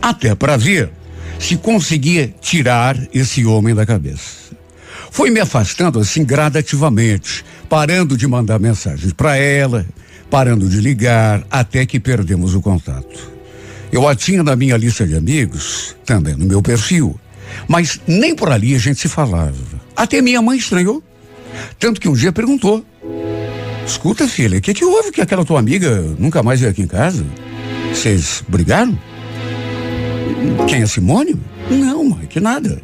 [0.00, 0.92] Até para ver
[1.38, 4.44] se conseguia tirar esse homem da cabeça.
[5.10, 9.86] Fui me afastando assim gradativamente, parando de mandar mensagens para ela,
[10.30, 13.32] parando de ligar, até que perdemos o contato.
[13.92, 17.18] Eu a tinha na minha lista de amigos, também no meu perfil,
[17.68, 19.54] mas nem por ali a gente se falava.
[19.96, 21.02] Até minha mãe estranhou.
[21.78, 22.84] Tanto que um dia perguntou:
[23.86, 26.86] Escuta, filha, o que, que houve que aquela tua amiga nunca mais veio aqui em
[26.86, 27.24] casa?
[27.92, 28.98] Vocês brigaram?
[30.68, 31.36] Quem é Simone?
[31.70, 32.82] Não, mãe, que nada.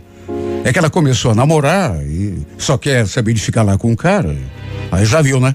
[0.62, 3.97] É que ela começou a namorar e só quer saber de ficar lá com o
[3.97, 4.37] cara.
[4.90, 5.55] Aí já viu, né?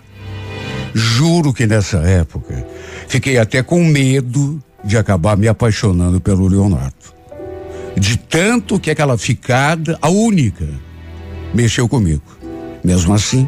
[0.93, 2.65] Juro que nessa época
[3.07, 7.13] fiquei até com medo de acabar me apaixonando pelo Leonardo.
[7.97, 10.67] De tanto que aquela ficada, a única,
[11.53, 12.23] mexeu comigo.
[12.83, 13.47] Mesmo assim,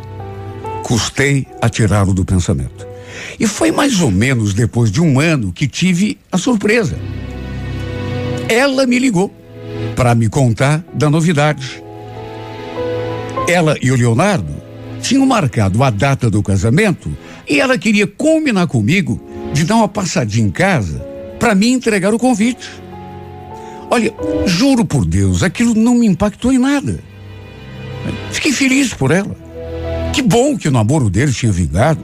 [0.84, 2.88] custei a tirá-lo do pensamento.
[3.40, 6.98] E foi mais ou menos depois de um ano que tive a surpresa.
[8.50, 9.34] Ela me ligou
[9.96, 11.84] para me contar da novidade.
[13.48, 14.67] Ela e o Leonardo
[15.02, 17.16] tinham marcado a data do casamento
[17.48, 19.22] e ela queria combinar comigo
[19.54, 21.00] de dar uma passadinha em casa
[21.40, 22.70] para me entregar o convite.
[23.90, 24.14] Olha,
[24.46, 27.00] juro por Deus, aquilo não me impactou em nada.
[28.32, 29.36] Fiquei feliz por ela.
[30.14, 32.04] Que bom que o namoro deles tinha vingado.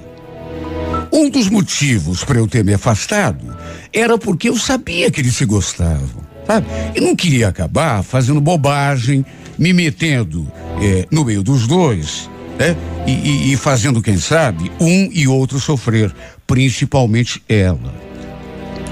[1.11, 3.55] Um dos motivos para eu ter me afastado
[3.91, 6.67] era porque eu sabia que eles se gostavam sabe?
[6.95, 9.25] E não queria acabar fazendo bobagem,
[9.57, 12.75] me metendo é, no meio dos dois, né?
[13.05, 16.13] E, e, e fazendo, quem sabe, um e outro sofrer,
[16.47, 17.93] principalmente ela.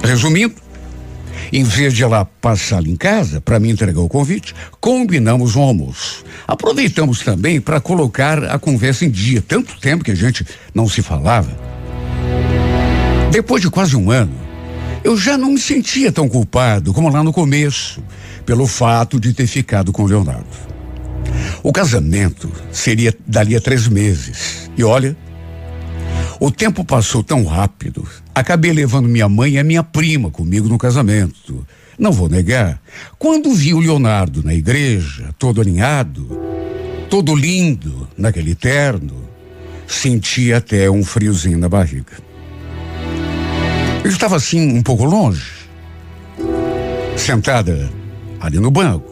[0.04, 0.56] Resumindo,
[1.54, 6.24] em vez de ela passar em casa para me entregar o convite, combinamos um almoço.
[6.48, 9.44] Aproveitamos também para colocar a conversa em dia.
[9.46, 11.52] Tanto tempo que a gente não se falava.
[13.32, 14.34] Depois de quase um ano,
[15.04, 18.02] eu já não me sentia tão culpado como lá no começo,
[18.46, 20.71] pelo fato de ter ficado com Leonardo.
[21.64, 24.70] O casamento seria dali a três meses.
[24.78, 25.16] E olha,
[26.40, 28.08] o tempo passou tão rápido.
[28.34, 31.66] Acabei levando minha mãe e a minha prima comigo no casamento.
[32.00, 32.82] Não vou negar.
[33.20, 36.28] Quando vi o Leonardo na igreja, todo alinhado,
[37.10, 39.30] todo lindo, naquele terno,
[39.86, 42.14] senti até um friozinho na barriga.
[44.04, 45.52] Eu estava assim um pouco longe,
[47.16, 47.88] sentada
[48.40, 49.11] ali no banco,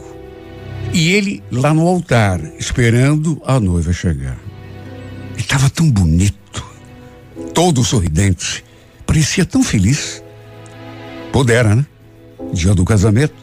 [0.93, 4.37] e ele lá no altar, esperando a noiva chegar.
[5.33, 6.65] Ele estava tão bonito,
[7.53, 8.63] todo sorridente,
[9.05, 10.23] parecia tão feliz.
[11.31, 11.85] Pudera, né?
[12.53, 13.35] Dia do casamento.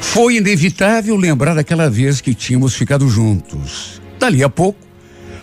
[0.00, 4.02] Foi inevitável lembrar daquela vez que tínhamos ficado juntos.
[4.18, 4.78] Dali a pouco,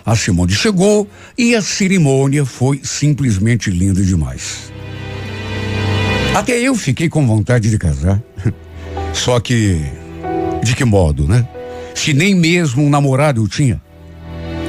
[0.04, 4.72] a Simone chegou e a cerimônia foi simplesmente linda demais.
[6.34, 8.22] Até eu fiquei com vontade de casar.
[9.12, 9.80] Só que,
[10.62, 11.46] de que modo, né?
[11.94, 13.80] Se nem mesmo um namorado eu tinha.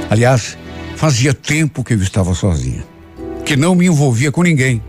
[0.09, 0.57] Aliás,
[0.95, 2.83] fazia tempo que eu estava sozinha,
[3.45, 4.81] que não me envolvia com ninguém.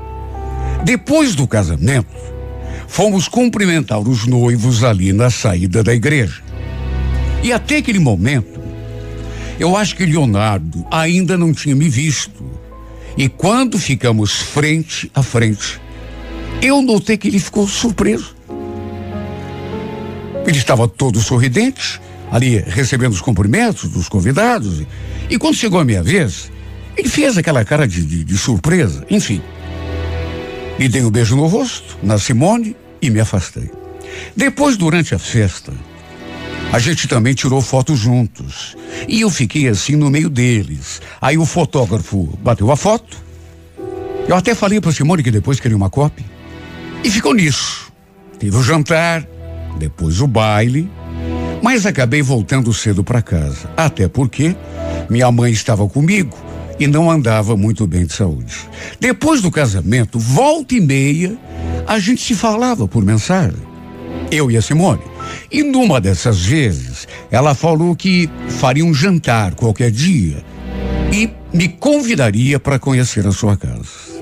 [0.84, 2.10] Depois do casamento,
[2.88, 6.42] fomos cumprimentar os noivos ali na saída da igreja.
[7.42, 8.60] E até aquele momento,
[9.58, 12.44] eu acho que Leonardo ainda não tinha me visto.
[13.16, 15.80] E quando ficamos frente a frente,
[16.60, 18.34] eu notei que ele ficou surpreso.
[20.46, 24.82] Ele estava todo sorridente, ali recebendo os cumprimentos dos convidados.
[25.28, 26.50] E quando chegou a minha vez,
[26.96, 29.06] ele fez aquela cara de, de, de surpresa.
[29.08, 29.40] Enfim,
[30.78, 33.70] e dei um beijo no rosto, na Simone, e me afastei.
[34.36, 35.72] Depois, durante a festa,
[36.72, 38.76] a gente também tirou fotos juntos.
[39.06, 41.00] E eu fiquei assim no meio deles.
[41.20, 43.16] Aí o fotógrafo bateu a foto.
[44.26, 46.24] Eu até falei para Simone que depois queria uma cópia.
[47.04, 47.92] E ficou nisso.
[48.38, 49.26] Teve o jantar,
[49.78, 50.90] depois o baile.
[51.62, 53.70] Mas acabei voltando cedo para casa.
[53.76, 54.56] Até porque
[55.08, 56.36] minha mãe estava comigo
[56.78, 58.56] e não andava muito bem de saúde.
[58.98, 61.36] Depois do casamento, volta e meia,
[61.86, 63.60] a gente se falava por mensagem.
[64.30, 65.02] Eu e a Simone.
[65.50, 70.42] E numa dessas vezes, ela falou que faria um jantar qualquer dia
[71.12, 74.12] e me convidaria para conhecer a sua casa.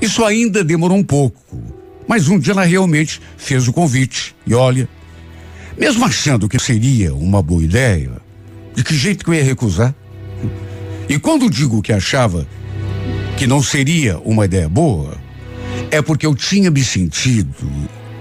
[0.00, 1.40] Isso ainda demorou um pouco,
[2.08, 4.34] mas um dia ela realmente fez o convite.
[4.46, 4.88] E olha,
[5.76, 8.12] mesmo achando que seria uma boa ideia,
[8.74, 9.94] de que jeito que eu ia recusar?
[11.08, 12.46] E quando digo que achava
[13.36, 15.16] que não seria uma ideia boa,
[15.90, 17.54] é porque eu tinha me sentido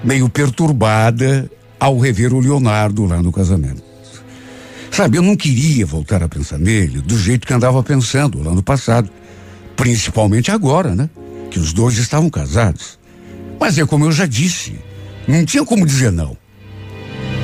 [0.03, 3.81] meio perturbada ao rever o Leonardo lá no casamento.
[4.91, 8.63] Sabe, eu não queria voltar a pensar nele do jeito que andava pensando lá no
[8.63, 9.09] passado.
[9.75, 11.09] Principalmente agora, né?
[11.51, 12.97] Que os dois estavam casados.
[13.60, 14.76] Mas é como eu já disse,
[15.28, 16.38] não tinha como dizer não.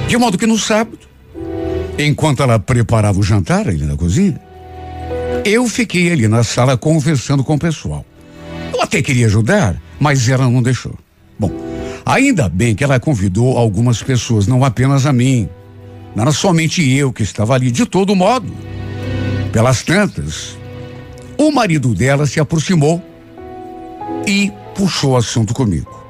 [0.08, 1.00] De modo que no sábado,
[1.98, 4.40] enquanto ela preparava o jantar ali na cozinha,
[5.46, 8.06] eu fiquei ali na sala conversando com o pessoal.
[8.74, 10.94] Eu até queria ajudar, mas ela não deixou.
[11.38, 11.52] Bom,
[12.06, 15.50] ainda bem que ela convidou algumas pessoas, não apenas a mim.
[16.16, 17.72] Não era somente eu que estava ali.
[17.72, 18.54] De todo modo,
[19.52, 20.58] pelas tantas,
[21.38, 23.02] o marido dela se aproximou
[24.28, 26.03] e puxou o assunto comigo.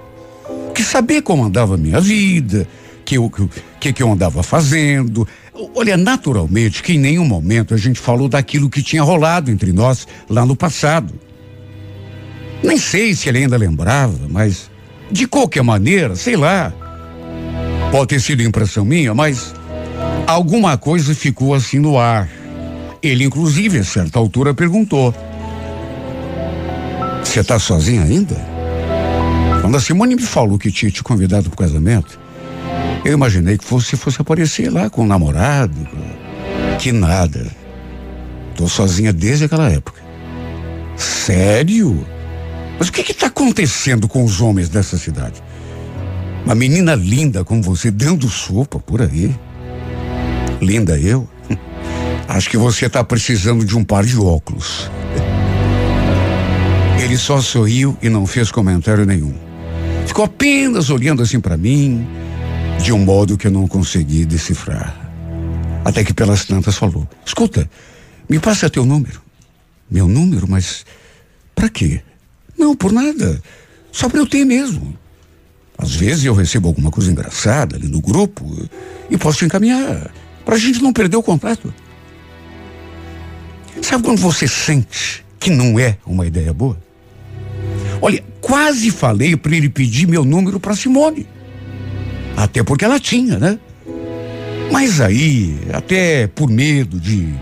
[0.74, 2.68] Que saber como andava a minha vida,
[3.06, 3.32] que eu,
[3.80, 5.28] que, que eu andava fazendo,
[5.76, 10.08] Olha, naturalmente que em nenhum momento a gente falou daquilo que tinha rolado entre nós
[10.28, 11.14] lá no passado.
[12.64, 14.72] Nem sei se ele ainda lembrava, mas
[15.12, 16.74] de qualquer maneira, sei lá.
[17.92, 19.54] Pode ter sido impressão minha, mas
[20.26, 22.28] alguma coisa ficou assim no ar.
[23.02, 25.14] Ele, inclusive, a certa altura perguntou:
[27.24, 28.53] Você está sozinha ainda?
[29.64, 32.20] Quando a Simone me falou que tinha te convidado para o casamento,
[33.06, 35.88] eu imaginei que fosse, fosse aparecer lá com o namorado.
[36.78, 37.50] Que nada.
[38.58, 40.02] Tô sozinha desde aquela época.
[40.98, 42.06] Sério?
[42.78, 45.42] Mas o que está acontecendo com os homens dessa cidade?
[46.44, 49.34] Uma menina linda como você dando sopa por aí.
[50.60, 51.26] Linda eu?
[52.28, 54.92] Acho que você está precisando de um par de óculos.
[57.02, 59.53] Ele só sorriu e não fez comentário nenhum.
[60.06, 62.08] Ficou apenas olhando assim para mim,
[62.84, 64.96] de um modo que eu não consegui decifrar.
[65.84, 67.70] Até que pelas tantas falou: Escuta,
[68.30, 69.22] me passa teu número.
[69.90, 70.48] Meu número?
[70.48, 70.86] Mas
[71.56, 72.02] para quê?
[72.58, 73.42] Não, por nada.
[73.92, 74.98] Só para eu ter mesmo.
[75.78, 78.46] Às vezes eu recebo alguma coisa engraçada ali no grupo
[79.10, 80.12] e posso te encaminhar
[80.46, 81.74] para a gente não perder o contato.
[83.82, 86.83] Sabe quando você sente que não é uma ideia boa?
[88.04, 91.26] Olha, quase falei para ele pedir meu número para Simone.
[92.36, 93.58] Até porque ela tinha, né?
[94.70, 97.34] Mas aí, até por medo de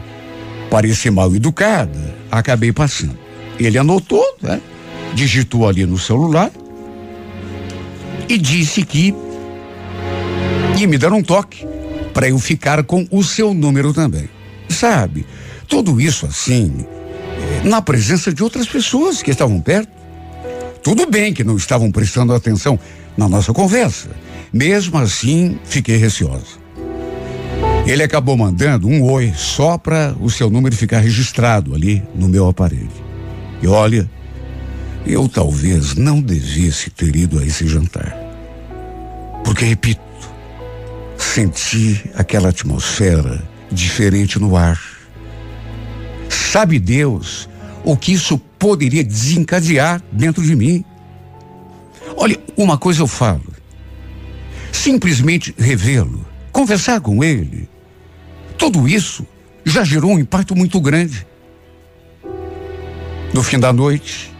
[0.69, 3.17] parecer mal educada, acabei passando.
[3.59, 4.61] Ele anotou, né?
[5.15, 6.51] Digitou ali no celular
[8.29, 9.15] e disse que
[10.77, 11.65] ia me dar um toque
[12.13, 14.29] para eu ficar com o seu número também.
[14.69, 15.25] Sabe?
[15.67, 16.85] Tudo isso assim
[17.63, 20.00] na presença de outras pessoas que estavam perto.
[20.83, 22.79] Tudo bem que não estavam prestando atenção
[23.15, 24.09] na nossa conversa.
[24.51, 26.59] Mesmo assim, fiquei receosa.
[27.85, 32.47] Ele acabou mandando um oi só para o seu número ficar registrado ali no meu
[32.47, 32.89] aparelho.
[33.61, 34.09] E olha,
[35.05, 38.15] eu talvez não devesse ter ido a esse jantar.
[39.43, 40.01] Porque, repito,
[41.17, 44.79] senti aquela atmosfera diferente no ar.
[46.29, 47.49] Sabe Deus
[47.83, 50.83] o que isso poderia desencadear dentro de mim?
[52.15, 53.53] Olha, uma coisa eu falo.
[54.71, 57.69] Simplesmente revê-lo, conversar com ele,
[58.57, 59.25] tudo isso
[59.65, 61.25] já gerou um impacto muito grande.
[63.33, 64.31] No fim da noite,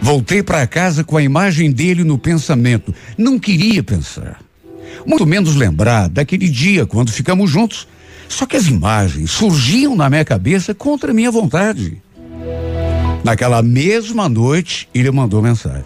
[0.00, 2.94] voltei para casa com a imagem dele no pensamento.
[3.16, 4.40] Não queria pensar,
[5.06, 7.86] muito menos lembrar daquele dia quando ficamos juntos.
[8.28, 12.02] Só que as imagens surgiam na minha cabeça contra minha vontade.
[13.24, 15.84] Naquela mesma noite, ele mandou mensagem.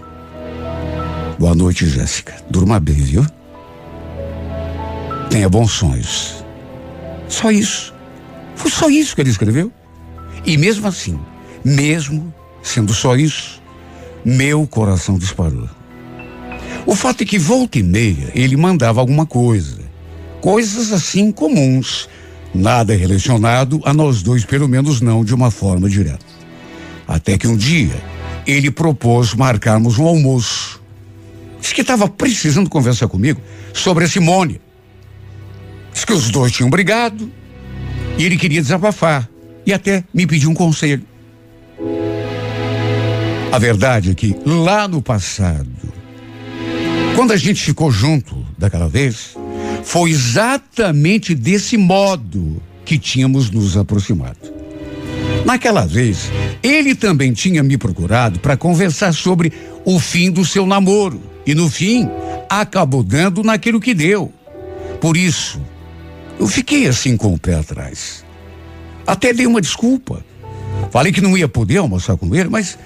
[1.39, 2.35] Boa noite, Jéssica.
[2.51, 3.27] Durma bem, viu?
[5.31, 6.45] Tenha bons sonhos.
[7.29, 7.95] Só isso.
[8.55, 9.73] Foi só isso que ele escreveu.
[10.45, 11.19] E mesmo assim,
[11.65, 13.63] mesmo sendo só isso,
[14.25, 15.69] meu coração disparou.
[16.85, 19.79] O fato é que volta e meia ele mandava alguma coisa.
[20.41, 22.09] Coisas assim comuns.
[22.55, 26.30] Nada relacionado a nós dois, pelo menos não de uma forma direta.
[27.11, 28.01] Até que um dia
[28.47, 30.81] ele propôs marcarmos um almoço.
[31.61, 33.41] Disse que estava precisando conversar comigo
[33.75, 34.61] sobre a Simone.
[35.93, 37.29] Diz que os dois tinham brigado
[38.17, 39.29] e ele queria desabafar
[39.67, 41.05] e até me pediu um conselho.
[43.51, 45.69] A verdade é que lá no passado,
[47.17, 49.37] quando a gente ficou junto daquela vez,
[49.83, 54.60] foi exatamente desse modo que tínhamos nos aproximado.
[55.45, 56.31] Naquela vez,
[56.63, 59.53] ele também tinha me procurado para conversar sobre
[59.85, 62.09] o fim do seu namoro e no fim
[62.49, 64.33] acabou dando naquilo que deu.
[65.01, 65.61] Por isso,
[66.39, 68.25] eu fiquei assim com o pé atrás.
[69.07, 70.25] Até dei uma desculpa.
[70.91, 72.79] Falei que não ia poder almoçar com ele, mas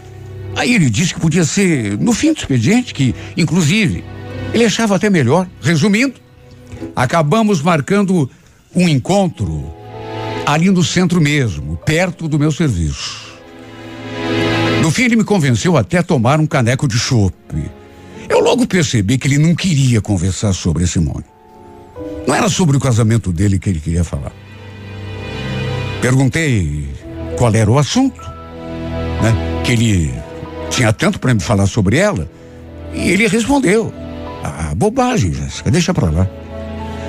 [0.57, 4.05] aí ele disse que podia ser no fim do expediente, que, inclusive,
[4.53, 5.49] ele achava até melhor.
[5.61, 6.15] Resumindo,
[6.95, 8.31] acabamos marcando
[8.75, 9.73] um encontro
[10.47, 13.35] ali no centro mesmo, perto do meu serviço.
[14.83, 17.71] No fim, ele me convenceu até tomar um caneco de chope.
[18.29, 21.25] Eu logo percebi que ele não queria conversar sobre Simone.
[22.27, 24.33] Não era sobre o casamento dele que ele queria falar.
[26.01, 26.89] Perguntei
[27.39, 28.21] qual era o assunto,
[29.23, 29.63] né?
[29.65, 30.15] Que ele
[30.69, 32.31] tinha tanto para me falar sobre ela.
[32.93, 33.93] E ele respondeu:
[34.43, 36.29] Ah, bobagem, Jéssica, deixa pra lá.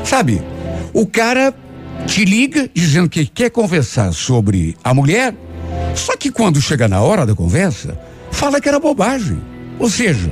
[0.04, 0.42] Sabe,
[0.94, 1.54] o cara
[2.06, 5.36] te liga dizendo que quer conversar sobre a mulher,
[5.96, 8.00] só que quando chega na hora da conversa,
[8.32, 9.42] fala que era bobagem.
[9.80, 10.32] Ou seja,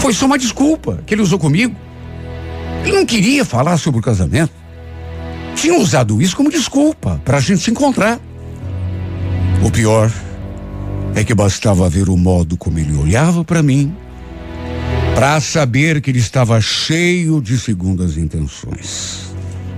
[0.00, 1.74] foi só uma desculpa que ele usou comigo.
[2.84, 4.52] Ele não queria falar sobre o casamento.
[5.56, 8.20] Tinha usado isso como desculpa para a gente se encontrar.
[9.64, 10.12] O pior
[11.14, 13.94] é que bastava ver o modo como ele olhava para mim
[15.14, 19.33] para saber que ele estava cheio de segundas intenções.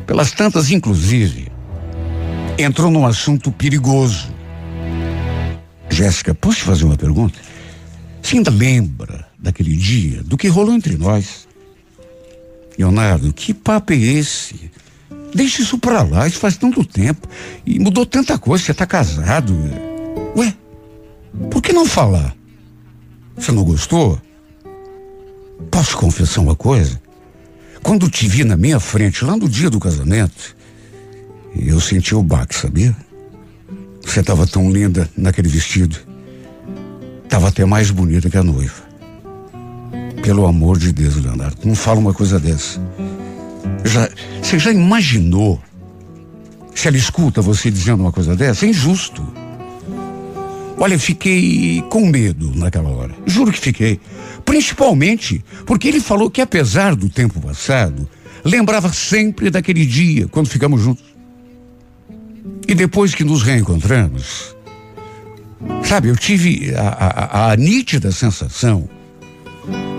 [0.07, 1.49] Pelas tantas, inclusive,
[2.57, 4.33] entrou num assunto perigoso.
[5.91, 7.39] Jéssica, posso te fazer uma pergunta?
[8.23, 11.47] Você ainda lembra daquele dia, do que rolou entre nós?
[12.79, 14.71] Leonardo, que papo é esse?
[15.35, 17.29] Deixa isso pra lá, isso faz tanto tempo.
[17.65, 19.55] E mudou tanta coisa, você tá casado.
[20.37, 20.55] Ué,
[21.51, 22.35] por que não falar?
[23.37, 24.21] Você não gostou?
[25.71, 27.01] Posso confessar uma coisa?
[27.87, 30.57] Quando te vi na minha frente, lá no dia do casamento,
[31.57, 32.93] eu senti o baque, sabia?
[34.05, 35.97] Você estava tão linda naquele vestido.
[37.29, 38.83] Tava até mais bonita que a noiva.
[40.21, 42.81] Pelo amor de Deus, Leonardo, não fala uma coisa dessa.
[43.85, 44.11] Já,
[44.43, 45.63] você já imaginou
[46.75, 48.67] se ela escuta você dizendo uma coisa dessa?
[48.67, 49.25] É injusto.
[50.77, 53.15] Olha, fiquei com medo naquela hora.
[53.27, 54.01] Juro que fiquei.
[54.47, 58.09] Principalmente porque ele falou que, apesar do tempo passado,
[58.45, 61.05] lembrava sempre daquele dia, quando ficamos juntos.
[62.67, 64.57] E depois que nos reencontramos,
[65.85, 68.89] sabe, eu tive a, a, a nítida sensação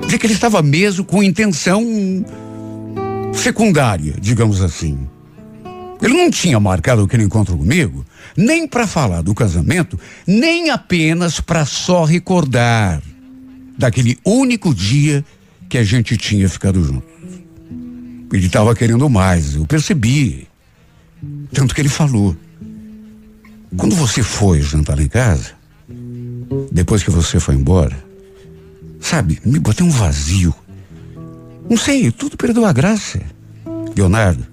[0.07, 1.83] de que ele estava mesmo com intenção
[3.33, 4.97] secundária, digamos assim.
[6.01, 11.65] Ele não tinha marcado aquele encontro comigo, nem para falar do casamento, nem apenas para
[11.65, 13.01] só recordar
[13.77, 15.23] daquele único dia
[15.69, 17.05] que a gente tinha ficado junto.
[18.33, 20.47] Ele estava querendo mais, eu percebi.
[21.53, 22.35] Tanto que ele falou.
[23.75, 25.51] Quando você foi jantar em casa,
[26.71, 27.97] depois que você foi embora,
[28.99, 30.53] sabe, me botei um vazio.
[31.69, 33.21] Não sei, tudo perdeu a graça.
[33.95, 34.45] Leonardo,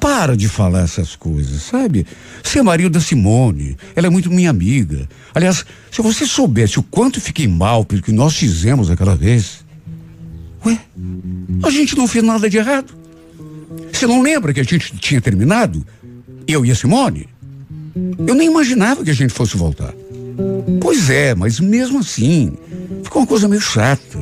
[0.00, 2.06] para de falar essas coisas, sabe?
[2.42, 5.06] Você é marido da Simone, ela é muito minha amiga.
[5.34, 9.64] Aliás, se você soubesse o quanto fiquei mal pelo que nós fizemos aquela vez.
[10.64, 10.78] Ué,
[11.62, 12.94] a gente não fez nada de errado.
[13.92, 15.86] Você não lembra que a gente tinha terminado?
[16.48, 17.28] Eu e a Simone?
[18.26, 19.92] Eu nem imaginava que a gente fosse voltar.
[20.80, 22.52] Pois é, mas mesmo assim,
[23.02, 24.18] ficou uma coisa meio chata.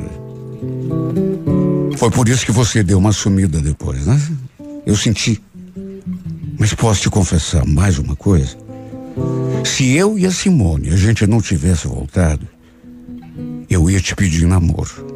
[1.97, 4.19] Foi por isso que você deu uma sumida depois, né?
[4.85, 5.41] Eu senti.
[6.59, 8.57] Mas posso te confessar mais uma coisa?
[9.63, 12.45] Se eu e a Simone a gente não tivesse voltado,
[13.69, 15.07] eu ia te pedir namoro.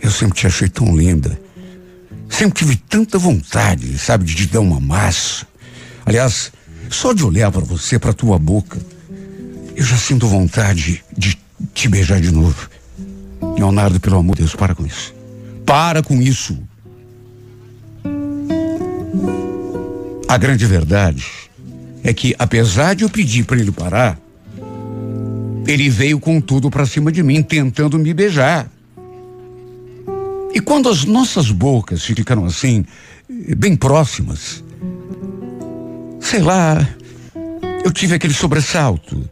[0.00, 1.38] Eu sempre te achei tão linda.
[2.30, 5.46] Sempre tive tanta vontade, sabe, de te dar uma massa.
[6.06, 6.50] Aliás,
[6.88, 8.80] só de olhar para você, para tua boca,
[9.76, 11.38] eu já sinto vontade de
[11.74, 12.70] te beijar de novo.
[13.58, 15.14] Leonardo, pelo amor de Deus, para com isso.
[15.66, 16.58] Para com isso.
[20.34, 21.24] A grande verdade
[22.02, 24.18] é que, apesar de eu pedir para ele parar,
[25.64, 28.68] ele veio com tudo para cima de mim, tentando me beijar.
[30.52, 32.84] E quando as nossas bocas ficaram assim,
[33.56, 34.64] bem próximas,
[36.20, 36.84] sei lá,
[37.84, 39.30] eu tive aquele sobressalto.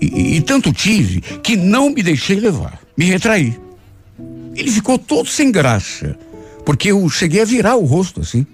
[0.00, 3.58] E, e, tanto tive que não me deixei levar, me retraí.
[4.54, 6.16] Ele ficou todo sem graça,
[6.64, 8.46] porque eu cheguei a virar o rosto assim.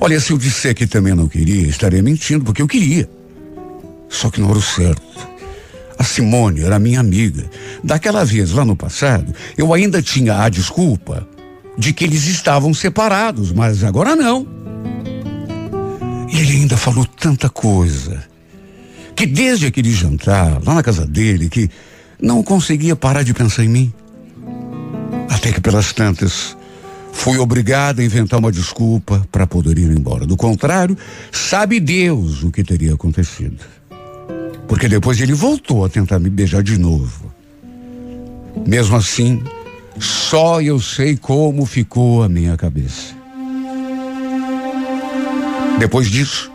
[0.00, 3.08] Olha, se eu disser que também não queria, estaria mentindo, porque eu queria.
[4.08, 5.30] Só que não era o certo.
[5.98, 7.44] A Simone era minha amiga.
[7.84, 11.28] Daquela vez lá no passado, eu ainda tinha a desculpa
[11.76, 14.46] de que eles estavam separados, mas agora não.
[16.32, 18.24] E ele ainda falou tanta coisa.
[19.14, 21.68] Que desde aquele jantar, lá na casa dele, que
[22.20, 23.92] não conseguia parar de pensar em mim.
[25.28, 26.56] Até que pelas tantas,
[27.12, 30.26] Fui obrigado a inventar uma desculpa para poder ir embora.
[30.26, 30.96] Do contrário,
[31.30, 33.64] sabe Deus o que teria acontecido.
[34.66, 37.32] Porque depois ele voltou a tentar me beijar de novo.
[38.66, 39.42] Mesmo assim,
[39.98, 43.14] só eu sei como ficou a minha cabeça.
[45.78, 46.50] Depois disso,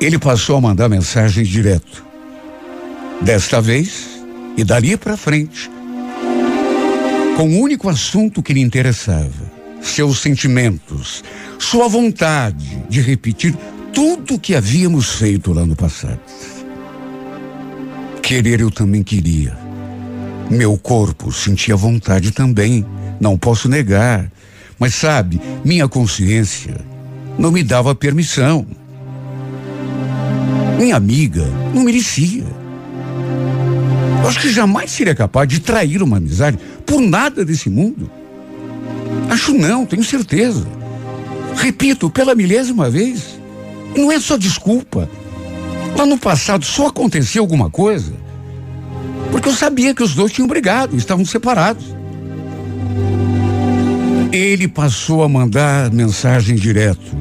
[0.00, 2.04] ele passou a mandar mensagens direto.
[3.22, 4.20] Desta vez,
[4.56, 5.70] e dali para frente,
[7.36, 11.22] com o único assunto que lhe interessava: seus sentimentos,
[11.58, 13.54] sua vontade de repetir
[13.92, 16.20] tudo o que havíamos feito lá no passado.
[18.22, 19.56] Querer eu também queria.
[20.50, 22.84] Meu corpo sentia vontade também,
[23.20, 24.30] não posso negar.
[24.78, 26.74] Mas sabe, minha consciência
[27.38, 28.66] não me dava permissão.
[30.78, 32.44] Minha amiga não merecia.
[34.26, 38.10] Acho que jamais seria capaz de trair uma amizade por nada desse mundo.
[39.30, 40.66] Acho não, tenho certeza.
[41.56, 43.38] Repito pela milésima vez.
[43.96, 45.08] Não é só desculpa.
[45.96, 48.12] Lá no passado só aconteceu alguma coisa.
[49.30, 51.84] Porque eu sabia que os dois tinham brigado, estavam separados.
[54.32, 57.16] Ele passou a mandar mensagem direto.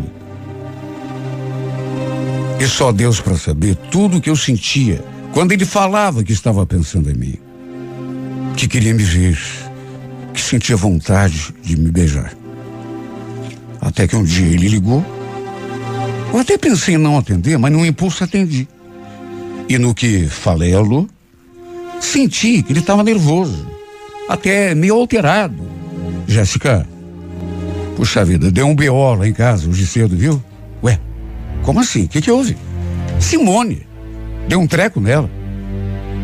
[2.60, 6.66] E só Deus para saber tudo o que eu sentia quando ele falava que estava
[6.66, 7.43] pensando em mim
[8.56, 9.38] que queria me ver,
[10.34, 12.34] que sentia vontade de me beijar.
[13.82, 15.06] Até que um dia ele ligou.
[16.34, 18.68] Eu até pensei em não atender, mas no impulso atendi.
[19.68, 21.08] E no que falei alô,
[22.00, 23.68] senti que ele estava nervoso,
[24.30, 25.56] até meio alterado.
[26.28, 26.88] Jéssica,
[27.96, 30.42] puxa vida, deu um BO lá em casa hoje cedo, viu?
[30.84, 31.00] Ué,
[31.64, 32.06] como assim?
[32.06, 32.58] O que, que houve?
[33.20, 33.86] Simone,
[34.48, 35.30] deu um treco nela.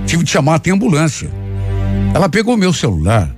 [0.06, 1.30] Tive de chamar até ambulância.
[2.14, 3.30] Ela pegou meu celular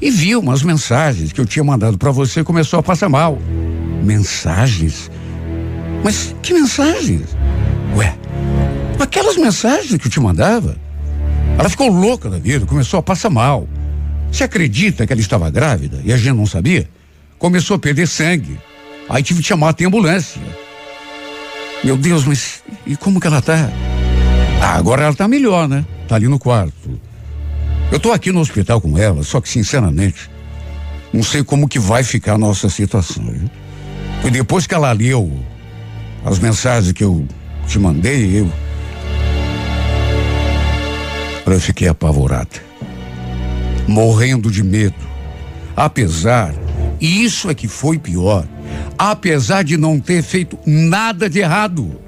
[0.00, 3.38] e viu umas mensagens que eu tinha mandado para você e começou a passar mal.
[4.02, 5.10] Mensagens?
[6.02, 7.36] Mas que mensagens?
[7.96, 8.16] Ué,
[8.98, 10.76] aquelas mensagens que eu te mandava.
[11.58, 13.68] Ela ficou louca da vida, começou a passar mal.
[14.30, 16.88] Você acredita que ela estava grávida e a gente não sabia?
[17.38, 18.58] Começou a perder sangue.
[19.08, 20.40] Aí tive que chamar a ambulância.
[21.82, 23.68] Meu Deus, mas e como que ela tá?
[24.62, 25.84] Ah, agora ela tá melhor, né?
[26.06, 27.09] Tá ali no quarto.
[27.90, 30.30] Eu estou aqui no hospital com ela, só que sinceramente,
[31.12, 33.24] não sei como que vai ficar a nossa situação.
[33.24, 33.50] Viu?
[34.24, 35.32] E depois que ela leu
[36.24, 37.26] as mensagens que eu
[37.66, 38.52] te mandei, eu.
[41.46, 42.62] Eu fiquei apavorada.
[43.88, 44.94] Morrendo de medo.
[45.74, 46.54] Apesar,
[47.00, 48.46] e isso é que foi pior,
[48.96, 51.99] apesar de não ter feito nada de errado.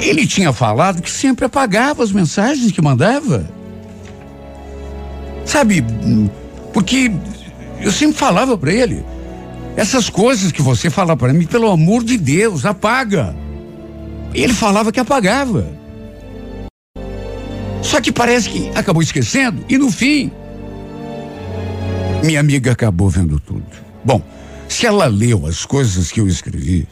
[0.00, 3.48] Ele tinha falado que sempre apagava as mensagens que mandava.
[5.44, 5.84] Sabe,
[6.72, 7.10] porque
[7.80, 9.04] eu sempre falava para ele,
[9.76, 13.34] essas coisas que você fala para mim, pelo amor de Deus, apaga.
[14.34, 15.66] E ele falava que apagava.
[17.82, 20.30] Só que parece que acabou esquecendo e no fim,
[22.22, 23.64] minha amiga acabou vendo tudo.
[24.04, 24.20] Bom,
[24.68, 26.86] se ela leu as coisas que eu escrevi,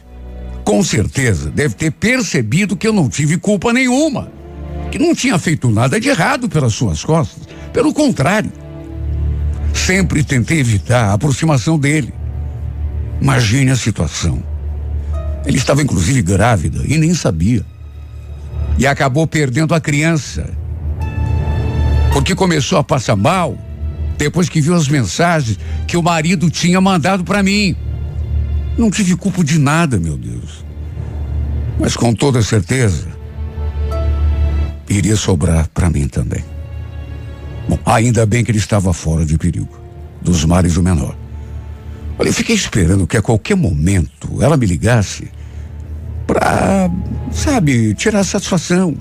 [0.67, 4.29] com certeza deve ter percebido que eu não tive culpa nenhuma,
[4.91, 7.47] que não tinha feito nada de errado pelas suas costas.
[7.71, 8.51] Pelo contrário,
[9.73, 12.13] sempre tentei evitar a aproximação dele.
[13.21, 14.43] Imagine a situação.
[15.45, 17.65] Ele estava inclusive grávida e nem sabia.
[18.77, 20.49] E acabou perdendo a criança.
[22.11, 23.57] Porque começou a passar mal
[24.17, 25.57] depois que viu as mensagens
[25.87, 27.73] que o marido tinha mandado para mim.
[28.77, 30.63] Não tive culpa de nada, meu Deus.
[31.79, 33.07] Mas com toda certeza,
[34.89, 36.43] iria sobrar para mim também.
[37.67, 39.79] Bom, ainda bem que ele estava fora de perigo,
[40.21, 41.15] dos mares do menor.
[42.19, 45.29] Olha, eu fiquei esperando que a qualquer momento ela me ligasse
[46.25, 46.89] para,
[47.31, 48.95] sabe, tirar satisfação.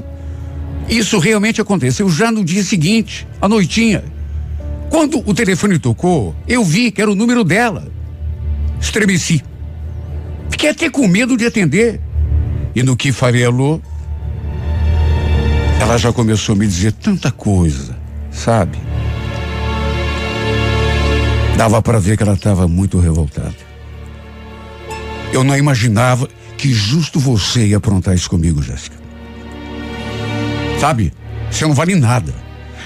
[0.88, 4.04] Isso realmente aconteceu já no dia seguinte, à noitinha.
[4.90, 7.88] Quando o telefone tocou, eu vi que era o número dela.
[8.80, 9.42] Estremeci.
[10.56, 12.00] Fiquei até com medo de atender.
[12.74, 13.78] E no que farelou,
[15.78, 17.94] ela já começou a me dizer tanta coisa,
[18.30, 18.78] sabe?
[21.58, 23.54] Dava para ver que ela estava muito revoltada.
[25.30, 26.26] Eu não imaginava
[26.56, 28.96] que justo você ia aprontar isso comigo, Jéssica.
[30.80, 31.12] Sabe?
[31.50, 32.34] Você não vale nada.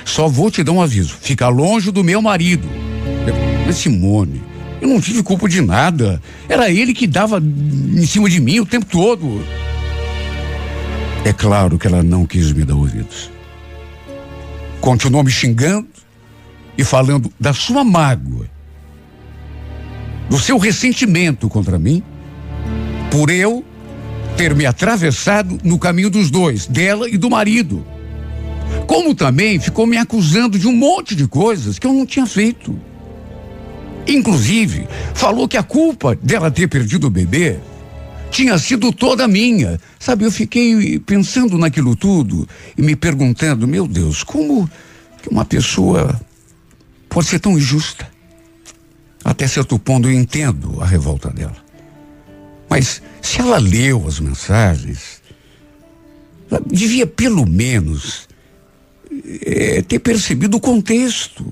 [0.05, 1.17] Só vou te dar um aviso.
[1.21, 2.69] Fica longe do meu marido.
[3.65, 4.43] Mas Simone,
[4.81, 6.21] eu não tive culpa de nada.
[6.49, 9.45] Era ele que dava em cima de mim o tempo todo.
[11.25, 13.31] É claro que ela não quis me dar ouvidos.
[14.81, 15.89] Continuou me xingando
[16.79, 18.47] e falando da sua mágoa
[20.31, 22.05] do seu ressentimento contra mim,
[23.11, 23.65] por eu
[24.37, 27.85] ter me atravessado no caminho dos dois, dela e do marido.
[28.87, 32.79] Como também ficou me acusando de um monte de coisas que eu não tinha feito.
[34.07, 37.59] Inclusive, falou que a culpa dela ter perdido o bebê
[38.31, 39.79] tinha sido toda minha.
[39.99, 44.71] Sabe, eu fiquei pensando naquilo tudo e me perguntando, meu Deus, como
[45.23, 46.21] que uma pessoa
[47.09, 48.09] pode ser tão injusta?
[49.25, 51.57] Até certo ponto eu entendo a revolta dela.
[52.69, 55.21] Mas se ela leu as mensagens,
[56.51, 58.29] ela devia pelo menos
[59.45, 61.45] é, ter percebido o contexto.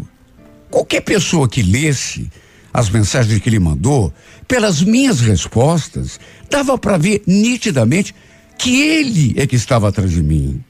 [0.71, 2.31] Qualquer pessoa que lesse
[2.73, 4.13] as mensagens que ele mandou,
[4.47, 8.15] pelas minhas respostas, dava para ver nitidamente
[8.59, 10.63] que ele é que estava atrás de mim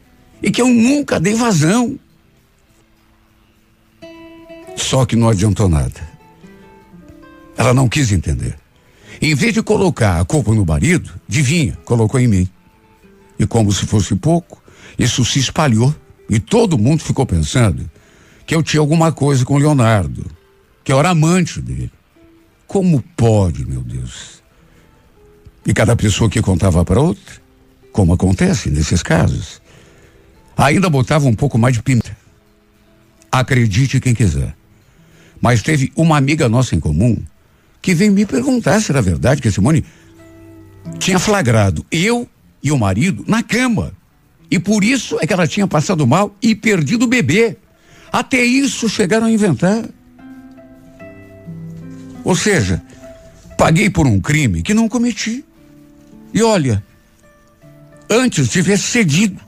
[0.43, 1.99] e que eu nunca dei vazão.
[4.77, 6.09] Só que não adiantou nada.
[7.57, 8.57] Ela não quis entender.
[9.21, 12.49] Em vez de colocar a culpa no marido, adivinha, colocou em mim.
[13.39, 14.63] E como se fosse pouco,
[14.97, 15.95] isso se espalhou
[16.31, 17.91] e todo mundo ficou pensando
[18.49, 20.25] que eu tinha alguma coisa com Leonardo,
[20.83, 21.93] que eu era amante dele.
[22.67, 24.43] Como pode, meu Deus?
[25.67, 27.35] E cada pessoa que contava para outra,
[27.93, 29.61] como acontece nesses casos,
[30.57, 32.17] ainda botava um pouco mais de pimenta.
[33.31, 34.57] Acredite quem quiser.
[35.43, 37.19] Mas teve uma amiga nossa em comum
[37.83, 39.85] que veio me perguntar se era verdade que a Simone
[40.99, 42.27] tinha flagrado eu
[42.63, 43.93] e o marido na cama.
[44.51, 47.59] E por isso é que ela tinha passado mal e perdido o bebê.
[48.13, 49.85] Até isso chegaram a inventar.
[52.25, 52.83] Ou seja,
[53.57, 55.45] paguei por um crime que não cometi.
[56.33, 56.83] E olha,
[58.09, 59.41] antes tivesse cedido,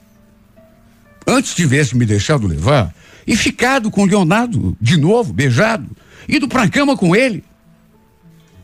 [1.27, 2.95] antes tivesse me deixado levar
[3.27, 5.89] e ficado com Leonardo de novo, beijado,
[6.29, 7.45] ido para a cama com ele,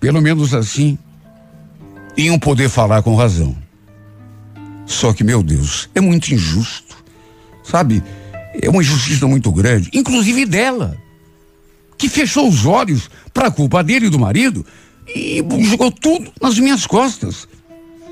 [0.01, 0.99] pelo menos assim,
[2.17, 3.57] iam poder falar com razão.
[4.87, 6.97] Só que, meu Deus, é muito injusto.
[7.65, 8.03] Sabe?
[8.61, 10.97] É uma injustiça muito grande, inclusive dela,
[11.99, 14.65] que fechou os olhos para a culpa dele e do marido
[15.15, 17.47] e jogou tudo nas minhas costas,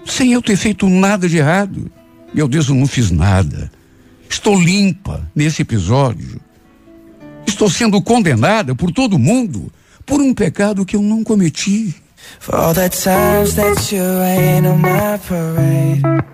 [0.05, 1.90] sem eu ter feito nada de errado.
[2.32, 3.70] Meu Deus, eu não fiz nada.
[4.28, 6.40] Estou limpa nesse episódio.
[7.47, 9.72] Estou sendo condenada por todo mundo
[10.05, 11.95] por um pecado que eu não cometi.
[12.40, 16.34] For all the times that you rain on my parade